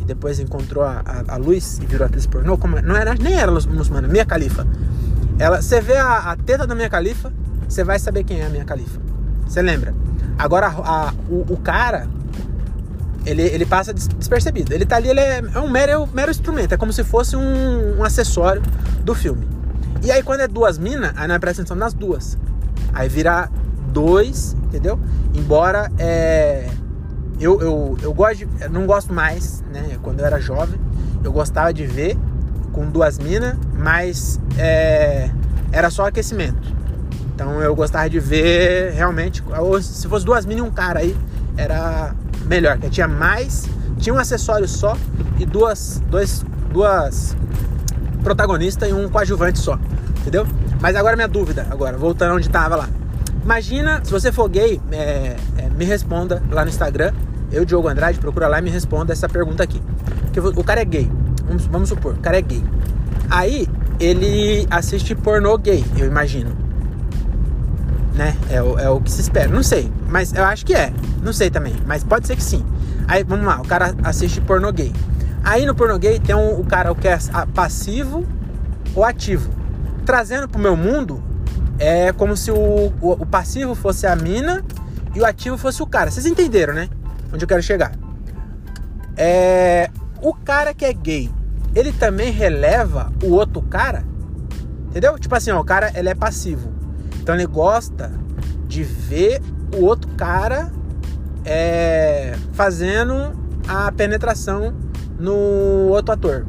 e 0.00 0.04
depois 0.04 0.40
encontrou 0.40 0.82
a, 0.82 1.36
luz 1.36 1.78
e 1.78 1.86
virou 1.86 2.06
atriz 2.06 2.26
pornô, 2.26 2.58
como, 2.58 2.80
não 2.82 2.96
era, 2.96 3.14
nem 3.14 3.34
era 3.34 3.50
muçulmana, 3.50 4.08
Minha 4.08 4.26
Califa. 4.26 4.66
Ela, 5.38 5.62
você 5.62 5.80
vê 5.80 5.96
a, 5.96 6.36
teta 6.44 6.66
da 6.66 6.74
Minha 6.74 6.90
Califa, 6.90 7.32
você 7.68 7.84
vai 7.84 7.98
saber 7.98 8.24
quem 8.24 8.40
é 8.40 8.46
a 8.46 8.50
Minha 8.50 8.64
Califa. 8.64 9.00
Você 9.46 9.62
lembra? 9.62 9.94
Agora, 10.38 10.70
o, 11.28 11.52
o, 11.52 11.56
cara, 11.56 12.08
ele, 13.24 13.42
ele 13.42 13.66
passa 13.66 13.92
despercebido. 13.92 14.74
Ele 14.74 14.84
tá 14.84 14.96
ali, 14.96 15.08
ele 15.08 15.20
é, 15.20 15.42
é 15.54 15.58
um 15.58 15.70
mero, 15.70 16.08
mero 16.12 16.30
instrumento, 16.30 16.72
é 16.72 16.76
como 16.76 16.92
se 16.92 17.04
fosse 17.04 17.36
um, 17.36 17.98
um 17.98 18.04
acessório 18.04 18.62
do 19.04 19.14
filme. 19.14 19.46
E 20.02 20.10
aí 20.10 20.22
quando 20.22 20.40
é 20.40 20.48
duas 20.48 20.78
minas, 20.78 21.12
aí 21.16 21.28
nós 21.28 21.38
presta 21.38 21.62
atenção 21.62 21.76
nas 21.76 21.94
duas. 21.94 22.36
Aí 22.92 23.08
vira 23.08 23.48
dois, 23.92 24.56
entendeu? 24.64 24.98
Embora 25.34 25.90
é, 25.98 26.68
eu, 27.40 27.60
eu, 27.60 27.96
eu 28.02 28.12
gosto 28.12 28.38
de, 28.38 28.48
eu 28.60 28.70
não 28.70 28.86
gosto 28.86 29.12
mais, 29.12 29.62
né? 29.72 29.98
Quando 30.02 30.20
eu 30.20 30.26
era 30.26 30.40
jovem, 30.40 30.80
eu 31.22 31.32
gostava 31.32 31.72
de 31.72 31.86
ver 31.86 32.16
com 32.72 32.90
duas 32.90 33.18
minas, 33.18 33.56
mas 33.74 34.40
é, 34.58 35.30
era 35.70 35.90
só 35.90 36.06
aquecimento. 36.06 36.72
Então 37.34 37.60
eu 37.60 37.74
gostava 37.74 38.08
de 38.10 38.18
ver 38.18 38.92
realmente, 38.92 39.42
ou 39.58 39.80
se 39.80 40.06
fosse 40.08 40.24
duas 40.24 40.44
minas 40.44 40.64
e 40.64 40.68
um 40.68 40.70
cara 40.70 41.00
aí, 41.00 41.16
era 41.56 42.14
melhor, 42.46 42.78
que 42.78 42.88
tinha 42.90 43.08
mais, 43.08 43.68
tinha 43.98 44.14
um 44.14 44.18
acessório 44.18 44.68
só 44.68 44.96
e 45.38 45.46
duas, 45.46 46.02
dois, 46.10 46.44
duas 46.72 47.36
protagonistas 48.22 48.88
e 48.88 48.92
um 48.92 49.08
coadjuvante 49.08 49.58
só 49.58 49.78
entendeu? 50.22 50.46
Mas 50.80 50.96
agora 50.96 51.16
minha 51.16 51.28
dúvida, 51.28 51.66
agora, 51.70 51.98
voltando 51.98 52.34
onde 52.36 52.48
tava 52.48 52.76
lá. 52.76 52.88
Imagina, 53.44 54.00
se 54.04 54.10
você 54.10 54.32
for 54.32 54.48
gay, 54.48 54.80
é, 54.90 55.36
é, 55.58 55.68
me 55.76 55.84
responda 55.84 56.42
lá 56.50 56.64
no 56.64 56.70
Instagram. 56.70 57.12
Eu, 57.50 57.64
Diogo 57.64 57.88
Andrade, 57.88 58.18
procura 58.18 58.48
lá 58.48 58.58
e 58.60 58.62
me 58.62 58.70
responda 58.70 59.12
essa 59.12 59.28
pergunta 59.28 59.62
aqui. 59.62 59.82
Porque 60.22 60.40
o 60.40 60.64
cara 60.64 60.80
é 60.80 60.84
gay. 60.84 61.10
Vamos, 61.44 61.66
vamos 61.66 61.88
supor, 61.88 62.14
o 62.14 62.18
cara 62.18 62.38
é 62.38 62.42
gay. 62.42 62.64
Aí 63.28 63.66
ele 64.00 64.66
assiste 64.70 65.14
pornô 65.14 65.58
gay, 65.58 65.84
eu 65.98 66.06
imagino. 66.06 66.56
Né? 68.14 68.36
É 68.50 68.62
o, 68.62 68.78
é 68.78 68.88
o 68.90 69.00
que 69.00 69.10
se 69.10 69.20
espera. 69.20 69.48
Não 69.48 69.62
sei, 69.62 69.90
mas 70.08 70.32
eu 70.32 70.44
acho 70.44 70.66
que 70.66 70.74
é. 70.74 70.92
Não 71.22 71.32
sei 71.32 71.50
também, 71.50 71.74
mas 71.86 72.04
pode 72.04 72.26
ser 72.26 72.36
que 72.36 72.42
sim. 72.42 72.64
Aí 73.08 73.24
vamos 73.24 73.46
lá, 73.46 73.60
o 73.60 73.66
cara 73.66 73.94
assiste 74.04 74.40
pornô 74.40 74.70
gay. 74.72 74.92
Aí 75.42 75.64
no 75.66 75.74
pornô 75.74 75.98
gay 75.98 76.20
tem 76.20 76.34
um, 76.34 76.60
o 76.60 76.64
cara 76.64 76.94
que 76.94 77.08
é 77.08 77.18
passivo 77.54 78.26
ou 78.94 79.04
ativo 79.04 79.62
trazendo 80.04 80.48
pro 80.48 80.60
meu 80.60 80.76
mundo, 80.76 81.22
é 81.78 82.12
como 82.12 82.36
se 82.36 82.50
o, 82.50 82.92
o, 83.00 83.12
o, 83.12 83.26
passivo 83.26 83.74
fosse 83.74 84.06
a 84.06 84.14
mina 84.14 84.64
e 85.14 85.20
o 85.20 85.26
ativo 85.26 85.56
fosse 85.56 85.82
o 85.82 85.86
cara. 85.86 86.10
Vocês 86.10 86.26
entenderam, 86.26 86.74
né? 86.74 86.88
Onde 87.32 87.44
eu 87.44 87.48
quero 87.48 87.62
chegar. 87.62 87.92
É, 89.16 89.90
o 90.20 90.34
cara 90.34 90.74
que 90.74 90.84
é 90.84 90.92
gay, 90.92 91.30
ele 91.74 91.92
também 91.92 92.30
releva 92.30 93.12
o 93.22 93.30
outro 93.30 93.62
cara, 93.62 94.04
entendeu? 94.88 95.18
Tipo 95.18 95.34
assim, 95.34 95.50
ó, 95.50 95.60
o 95.60 95.64
cara 95.64 95.92
ele 95.94 96.08
é 96.08 96.14
passivo, 96.14 96.71
então 97.22 97.34
ele 97.34 97.46
gosta 97.46 98.12
de 98.66 98.82
ver 98.82 99.40
o 99.74 99.84
outro 99.84 100.10
cara 100.16 100.72
é, 101.44 102.36
fazendo 102.52 103.32
a 103.66 103.90
penetração 103.92 104.74
no 105.18 105.88
outro 105.88 106.12
ator 106.12 106.46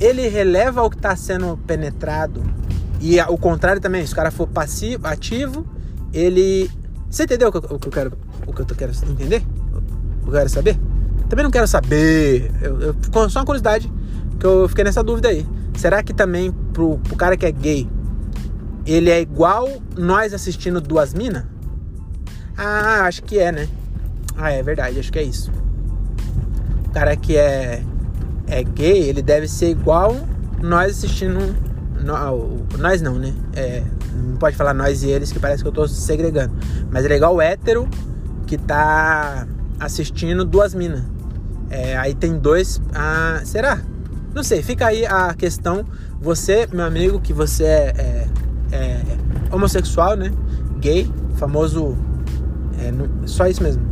ele 0.00 0.28
releva 0.28 0.82
o 0.82 0.90
que 0.90 0.96
está 0.96 1.14
sendo 1.16 1.56
penetrado. 1.66 2.42
E 3.00 3.20
o 3.20 3.36
contrário 3.36 3.80
também, 3.80 4.04
se 4.06 4.12
o 4.12 4.16
cara 4.16 4.30
for 4.30 4.46
passivo, 4.46 5.06
ativo, 5.06 5.66
ele. 6.12 6.70
Você 7.10 7.24
entendeu 7.24 7.48
o 7.48 7.52
que 7.52 7.58
eu, 7.58 7.76
o 7.76 7.78
que 7.78 7.88
eu 7.88 7.92
quero. 7.92 8.12
O 8.46 8.52
que 8.52 8.62
eu 8.62 8.66
quero 8.66 8.92
entender? 9.08 9.42
O 10.20 10.24
que 10.24 10.28
eu 10.28 10.32
quero 10.32 10.48
saber? 10.48 10.78
Também 11.28 11.42
não 11.42 11.50
quero 11.50 11.66
saber. 11.66 12.50
Eu, 12.60 12.80
eu, 12.80 12.96
só 13.28 13.40
uma 13.40 13.44
curiosidade 13.44 13.90
que 14.38 14.46
eu 14.46 14.68
fiquei 14.68 14.84
nessa 14.84 15.02
dúvida 15.02 15.28
aí. 15.28 15.46
Será 15.76 16.02
que 16.02 16.14
também 16.14 16.52
pro, 16.72 16.98
pro 16.98 17.16
cara 17.16 17.36
que 17.36 17.44
é 17.44 17.52
gay, 17.52 17.88
ele 18.86 19.10
é 19.10 19.20
igual 19.20 19.68
nós 19.96 20.32
assistindo 20.32 20.80
duas 20.80 21.12
minas? 21.12 21.44
Ah, 22.56 23.02
acho 23.02 23.22
que 23.22 23.38
é, 23.38 23.52
né? 23.52 23.68
Ah, 24.36 24.50
é 24.50 24.62
verdade, 24.62 24.98
acho 24.98 25.12
que 25.12 25.18
é 25.18 25.22
isso. 25.22 25.50
O 26.86 26.90
cara 26.90 27.16
que 27.16 27.36
é 27.36 27.82
é 28.46 28.62
gay, 28.62 29.02
ele 29.02 29.22
deve 29.22 29.48
ser 29.48 29.70
igual 29.70 30.16
nós 30.62 30.98
assistindo. 30.98 31.54
nós 32.78 33.02
não, 33.02 33.16
né? 33.16 33.34
É, 33.54 33.82
não 34.14 34.36
pode 34.36 34.56
falar 34.56 34.72
nós 34.72 35.02
e 35.02 35.10
eles, 35.10 35.32
que 35.32 35.38
parece 35.38 35.62
que 35.62 35.68
eu 35.68 35.72
tô 35.72 35.86
segregando. 35.88 36.54
Mas 36.90 37.04
é 37.04 37.16
igual 37.16 37.34
o 37.34 37.42
hétero 37.42 37.88
que 38.46 38.56
tá 38.56 39.46
assistindo 39.78 40.44
duas 40.44 40.74
minas. 40.74 41.02
É, 41.68 41.96
aí 41.96 42.14
tem 42.14 42.38
dois. 42.38 42.80
Ah, 42.94 43.40
será? 43.44 43.80
Não 44.34 44.42
sei, 44.42 44.62
fica 44.62 44.86
aí 44.86 45.04
a 45.04 45.34
questão. 45.34 45.84
Você, 46.20 46.68
meu 46.72 46.84
amigo, 46.84 47.20
que 47.20 47.32
você 47.32 47.64
é, 47.64 47.94
é 47.98 48.26
homossexual, 49.50 50.16
né? 50.16 50.32
Gay, 50.80 51.10
famoso. 51.36 51.96
É, 52.78 52.92
só 53.26 53.46
isso 53.46 53.62
mesmo. 53.62 53.82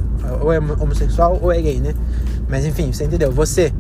Ou 0.41 0.53
é 0.53 0.59
homossexual 0.59 1.39
ou 1.43 1.53
é 1.53 1.61
gay, 1.61 1.81
né? 1.81 1.95
Mas 2.49 2.65
enfim, 2.65 2.93
você 2.93 3.05
entendeu? 3.05 3.33
Você, 3.33 3.73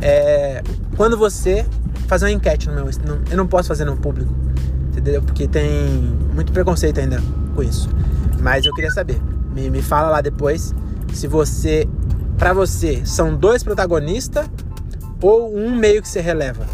é, 0.00 0.62
quando 0.96 1.16
você 1.16 1.66
fazer 2.06 2.26
uma 2.26 2.32
enquete 2.32 2.68
no 2.68 2.74
meu, 2.74 2.84
no, 2.84 3.22
eu 3.30 3.36
não 3.36 3.46
posso 3.46 3.68
fazer 3.68 3.84
no 3.84 3.96
público, 3.96 4.32
entendeu? 4.88 5.22
Porque 5.22 5.46
tem 5.48 5.66
muito 6.34 6.52
preconceito 6.52 7.00
ainda 7.00 7.20
com 7.54 7.62
isso. 7.62 7.88
Mas 8.40 8.66
eu 8.66 8.74
queria 8.74 8.90
saber, 8.90 9.20
me, 9.54 9.70
me 9.70 9.82
fala 9.82 10.08
lá 10.08 10.20
depois 10.20 10.74
se 11.12 11.26
você, 11.26 11.86
para 12.38 12.52
você, 12.52 13.02
são 13.04 13.36
dois 13.36 13.62
protagonistas 13.62 14.48
ou 15.20 15.56
um 15.56 15.74
meio 15.76 16.02
que 16.02 16.08
você 16.08 16.20
releva. 16.20 16.66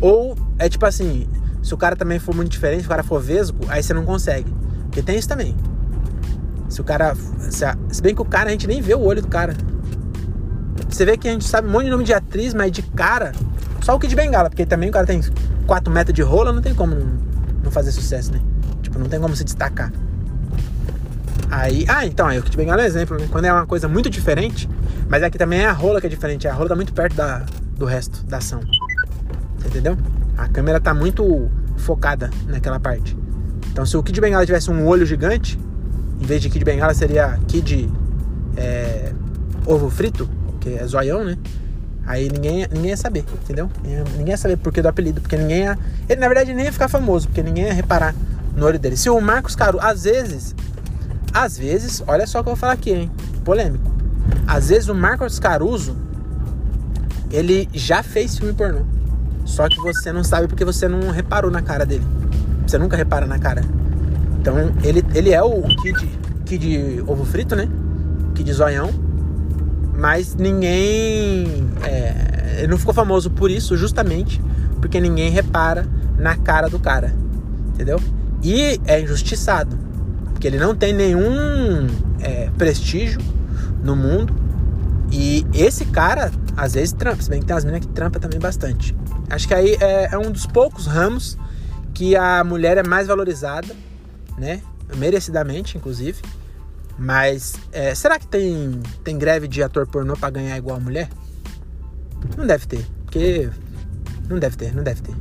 Ou 0.00 0.36
é 0.58 0.68
tipo 0.68 0.84
assim, 0.84 1.26
se 1.62 1.72
o 1.72 1.76
cara 1.76 1.94
também 1.94 2.18
for 2.18 2.34
muito 2.34 2.50
diferente, 2.50 2.80
se 2.80 2.86
o 2.86 2.90
cara 2.90 3.02
for 3.02 3.20
vesgo, 3.20 3.64
aí 3.68 3.82
você 3.82 3.94
não 3.94 4.04
consegue. 4.04 4.52
Porque 4.84 5.00
tem 5.00 5.16
isso 5.16 5.28
também. 5.28 5.56
Se 6.68 6.80
o 6.80 6.84
cara. 6.84 7.14
Se, 7.50 7.64
a, 7.64 7.76
se, 7.90 8.02
bem 8.02 8.14
que 8.14 8.20
o 8.20 8.24
cara, 8.24 8.48
a 8.48 8.52
gente 8.52 8.66
nem 8.66 8.80
vê 8.80 8.94
o 8.94 9.00
olho 9.00 9.22
do 9.22 9.28
cara. 9.28 9.54
Você 10.88 11.04
vê 11.04 11.16
que 11.16 11.28
a 11.28 11.32
gente 11.32 11.44
sabe 11.44 11.68
um 11.68 11.70
monte 11.70 11.84
de 11.84 11.90
nome 11.90 12.04
de 12.04 12.12
atriz, 12.12 12.52
mas 12.52 12.72
de 12.72 12.82
cara. 12.82 13.32
Só 13.80 13.94
o 13.94 13.98
Kid 13.98 14.14
Bengala, 14.14 14.50
porque 14.50 14.66
também 14.66 14.88
o 14.88 14.92
cara 14.92 15.06
tem 15.06 15.20
4 15.66 15.92
metros 15.92 16.14
de 16.14 16.22
rola, 16.22 16.52
não 16.52 16.62
tem 16.62 16.74
como 16.74 16.94
não, 16.94 17.18
não, 17.64 17.70
fazer 17.70 17.92
sucesso, 17.92 18.32
né? 18.32 18.40
Tipo, 18.82 18.98
não 18.98 19.06
tem 19.06 19.20
como 19.20 19.34
se 19.34 19.44
destacar. 19.44 19.92
Aí. 21.50 21.84
Ah, 21.88 22.06
então, 22.06 22.26
aí 22.26 22.38
o 22.38 22.42
Kid 22.42 22.56
Bengala 22.56 22.82
é 22.82 22.84
um 22.84 22.88
exemplo, 22.88 23.18
né? 23.18 23.28
Quando 23.30 23.44
é 23.44 23.52
uma 23.52 23.66
coisa 23.66 23.88
muito 23.88 24.10
diferente, 24.10 24.68
mas 25.08 25.22
aqui 25.22 25.38
também 25.38 25.60
é 25.60 25.66
a 25.66 25.72
rola 25.72 26.00
que 26.00 26.06
é 26.06 26.10
diferente. 26.10 26.48
A 26.48 26.54
rola 26.54 26.70
tá 26.70 26.76
muito 26.76 26.92
perto 26.92 27.14
da, 27.14 27.44
do 27.76 27.84
resto 27.84 28.24
da 28.26 28.38
ação. 28.38 28.60
Você 29.58 29.68
entendeu? 29.68 29.96
A 30.42 30.48
câmera 30.48 30.80
tá 30.80 30.92
muito 30.92 31.48
focada 31.76 32.28
naquela 32.48 32.80
parte. 32.80 33.16
Então, 33.70 33.86
se 33.86 33.96
o 33.96 34.02
Kid 34.02 34.20
Bengala 34.20 34.44
tivesse 34.44 34.72
um 34.72 34.86
olho 34.88 35.06
gigante, 35.06 35.56
em 36.20 36.26
vez 36.26 36.42
de 36.42 36.50
Kid 36.50 36.64
Bengala 36.64 36.92
seria 36.94 37.38
Kid 37.46 37.88
é, 38.56 39.12
ovo 39.64 39.88
frito, 39.88 40.28
que 40.60 40.70
é 40.74 40.84
zoião, 40.84 41.24
né? 41.24 41.38
Aí 42.04 42.28
ninguém, 42.28 42.66
ninguém 42.72 42.90
ia 42.90 42.96
saber, 42.96 43.24
entendeu? 43.40 43.70
Ninguém 43.84 44.30
ia 44.30 44.36
saber 44.36 44.56
por 44.56 44.72
que 44.72 44.82
do 44.82 44.88
apelido, 44.88 45.20
porque 45.20 45.36
ninguém 45.36 45.60
ia. 45.60 45.78
Ele 46.08 46.20
na 46.20 46.26
verdade 46.26 46.52
nem 46.52 46.64
ia 46.64 46.72
ficar 46.72 46.88
famoso, 46.88 47.28
porque 47.28 47.42
ninguém 47.42 47.66
ia 47.66 47.72
reparar 47.72 48.12
no 48.56 48.66
olho 48.66 48.80
dele. 48.80 48.96
Se 48.96 49.08
o 49.08 49.20
Marcos 49.20 49.54
Caro, 49.54 49.78
às 49.80 50.02
vezes, 50.02 50.56
às 51.32 51.56
vezes, 51.56 52.02
olha 52.04 52.26
só 52.26 52.40
o 52.40 52.42
que 52.42 52.48
eu 52.48 52.54
vou 52.54 52.60
falar 52.60 52.72
aqui, 52.72 52.90
hein? 52.90 53.10
Polêmico. 53.44 53.92
Às 54.44 54.70
vezes 54.70 54.88
o 54.88 54.94
Marcos 54.94 55.38
Caruso, 55.38 55.96
ele 57.30 57.68
já 57.72 58.02
fez 58.02 58.36
filme 58.36 58.52
pornô. 58.52 58.80
Só 59.44 59.68
que 59.68 59.76
você 59.80 60.12
não 60.12 60.24
sabe 60.24 60.48
porque 60.48 60.64
você 60.64 60.88
não 60.88 61.10
reparou 61.10 61.50
na 61.50 61.62
cara 61.62 61.84
dele. 61.84 62.06
Você 62.66 62.78
nunca 62.78 62.96
repara 62.96 63.26
na 63.26 63.38
cara. 63.38 63.62
Então 64.40 64.54
ele, 64.82 65.04
ele 65.14 65.30
é 65.30 65.42
o 65.42 65.62
Kid, 65.82 66.08
kid 66.44 67.04
Ovo 67.06 67.24
Frito, 67.24 67.54
né? 67.54 67.68
Kid 68.34 68.52
Zoião. 68.52 68.90
Mas 69.96 70.34
ninguém. 70.34 71.68
É, 71.84 72.58
ele 72.58 72.68
não 72.68 72.78
ficou 72.78 72.94
famoso 72.94 73.30
por 73.30 73.50
isso, 73.50 73.76
justamente 73.76 74.40
porque 74.82 75.00
ninguém 75.00 75.30
repara 75.30 75.86
na 76.18 76.36
cara 76.36 76.68
do 76.68 76.78
cara. 76.78 77.14
Entendeu? 77.68 78.00
E 78.42 78.80
é 78.84 79.00
injustiçado. 79.00 79.78
Porque 80.32 80.48
ele 80.48 80.58
não 80.58 80.74
tem 80.74 80.92
nenhum 80.92 81.86
é, 82.20 82.50
prestígio 82.58 83.20
no 83.82 83.94
mundo. 83.94 84.34
E 85.12 85.46
esse 85.54 85.84
cara, 85.84 86.32
às 86.56 86.74
vezes, 86.74 86.92
trampa. 86.92 87.22
Se 87.22 87.30
bem 87.30 87.40
que 87.40 87.46
tem 87.46 87.56
as 87.56 87.64
meninas 87.64 87.86
que 87.86 87.92
trampa 87.92 88.18
também 88.18 88.38
bastante. 88.38 88.94
Acho 89.30 89.48
que 89.48 89.54
aí 89.54 89.76
é, 89.80 90.08
é 90.12 90.18
um 90.18 90.30
dos 90.30 90.46
poucos 90.46 90.86
ramos 90.86 91.38
que 91.94 92.16
a 92.16 92.42
mulher 92.44 92.78
é 92.78 92.82
mais 92.82 93.06
valorizada, 93.06 93.74
né? 94.36 94.60
Merecidamente, 94.96 95.76
inclusive. 95.76 96.20
Mas 96.98 97.54
é, 97.72 97.94
será 97.94 98.18
que 98.18 98.26
tem, 98.26 98.80
tem 99.02 99.18
greve 99.18 99.48
de 99.48 99.62
ator 99.62 99.86
pornô 99.86 100.16
pra 100.16 100.30
ganhar 100.30 100.56
igual 100.56 100.76
a 100.76 100.80
mulher? 100.80 101.08
Não 102.36 102.46
deve 102.46 102.66
ter, 102.66 102.86
porque. 103.04 103.50
Não 104.28 104.38
deve 104.38 104.56
ter, 104.56 104.74
não 104.74 104.82
deve 104.82 105.02
ter. 105.02 105.14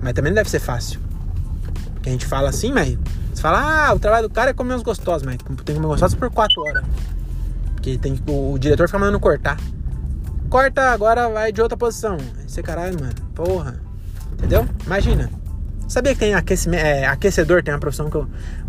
Mas 0.00 0.14
também 0.14 0.30
não 0.30 0.36
deve 0.36 0.50
ser 0.50 0.60
fácil. 0.60 1.00
Porque 1.94 2.08
a 2.08 2.12
gente 2.12 2.26
fala 2.26 2.48
assim, 2.48 2.72
mas. 2.72 2.96
Você 3.34 3.42
fala, 3.42 3.88
ah, 3.88 3.94
o 3.94 3.98
trabalho 3.98 4.28
do 4.28 4.34
cara 4.34 4.50
é 4.50 4.54
comer 4.54 4.74
uns 4.74 4.82
gostosos, 4.82 5.22
mas 5.22 5.36
tem 5.36 5.56
que 5.56 5.74
comer 5.74 5.86
gostosos 5.86 6.16
por 6.16 6.30
4 6.30 6.62
horas. 6.62 6.84
Porque 7.74 7.96
tem, 7.98 8.18
o, 8.26 8.52
o 8.52 8.58
diretor 8.58 8.88
fica 8.88 8.98
mandando 8.98 9.20
cortar. 9.20 9.56
Corta, 10.50 10.90
agora 10.90 11.28
vai 11.28 11.52
de 11.52 11.62
outra 11.62 11.78
posição. 11.78 12.16
Esse 12.44 12.60
caralho, 12.60 12.98
mano. 12.98 13.14
Porra. 13.36 13.80
Entendeu? 14.32 14.68
Imagina. 14.84 15.30
Sabia 15.86 16.12
que 16.12 16.18
tem 16.18 16.34
é, 16.34 17.06
aquecedor, 17.06 17.62
tem 17.62 17.72
uma 17.72 17.80
profissão 17.80 18.10
que 18.10 18.16
eu, 18.16 18.28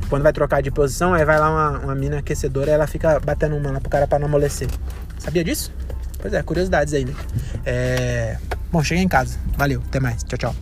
quando 0.10 0.24
vai 0.24 0.32
trocar 0.32 0.62
de 0.62 0.72
posição, 0.72 1.13
aí 1.13 1.26
vai 1.26 1.39
lá 1.39 1.50
uma, 1.50 1.80
uma 1.80 1.96
mina 1.96 2.20
aquecedora 2.20 2.70
e 2.70 2.74
ela 2.74 2.88
fica 2.88 3.20
batendo 3.20 3.56
uma 3.56 3.72
lá 3.72 3.80
pro 3.80 3.89
cara 3.89 4.08
pra 4.08 4.20
não 4.20 4.28
amolecer. 4.28 4.67
Sabia 5.17 5.44
disso? 5.44 5.74
Pois 6.20 6.34
é, 6.34 6.41
curiosidades 6.44 6.94
aí, 6.94 7.06
né? 7.06 7.13
É... 7.65 8.38
Bom, 8.72 8.84
cheguei 8.84 9.04
em 9.04 9.08
casa. 9.08 9.38
Valeu, 9.58 9.82
até 9.88 10.00
mais. 10.00 10.24
Tchau, 10.24 10.38
tchau. 10.38 10.56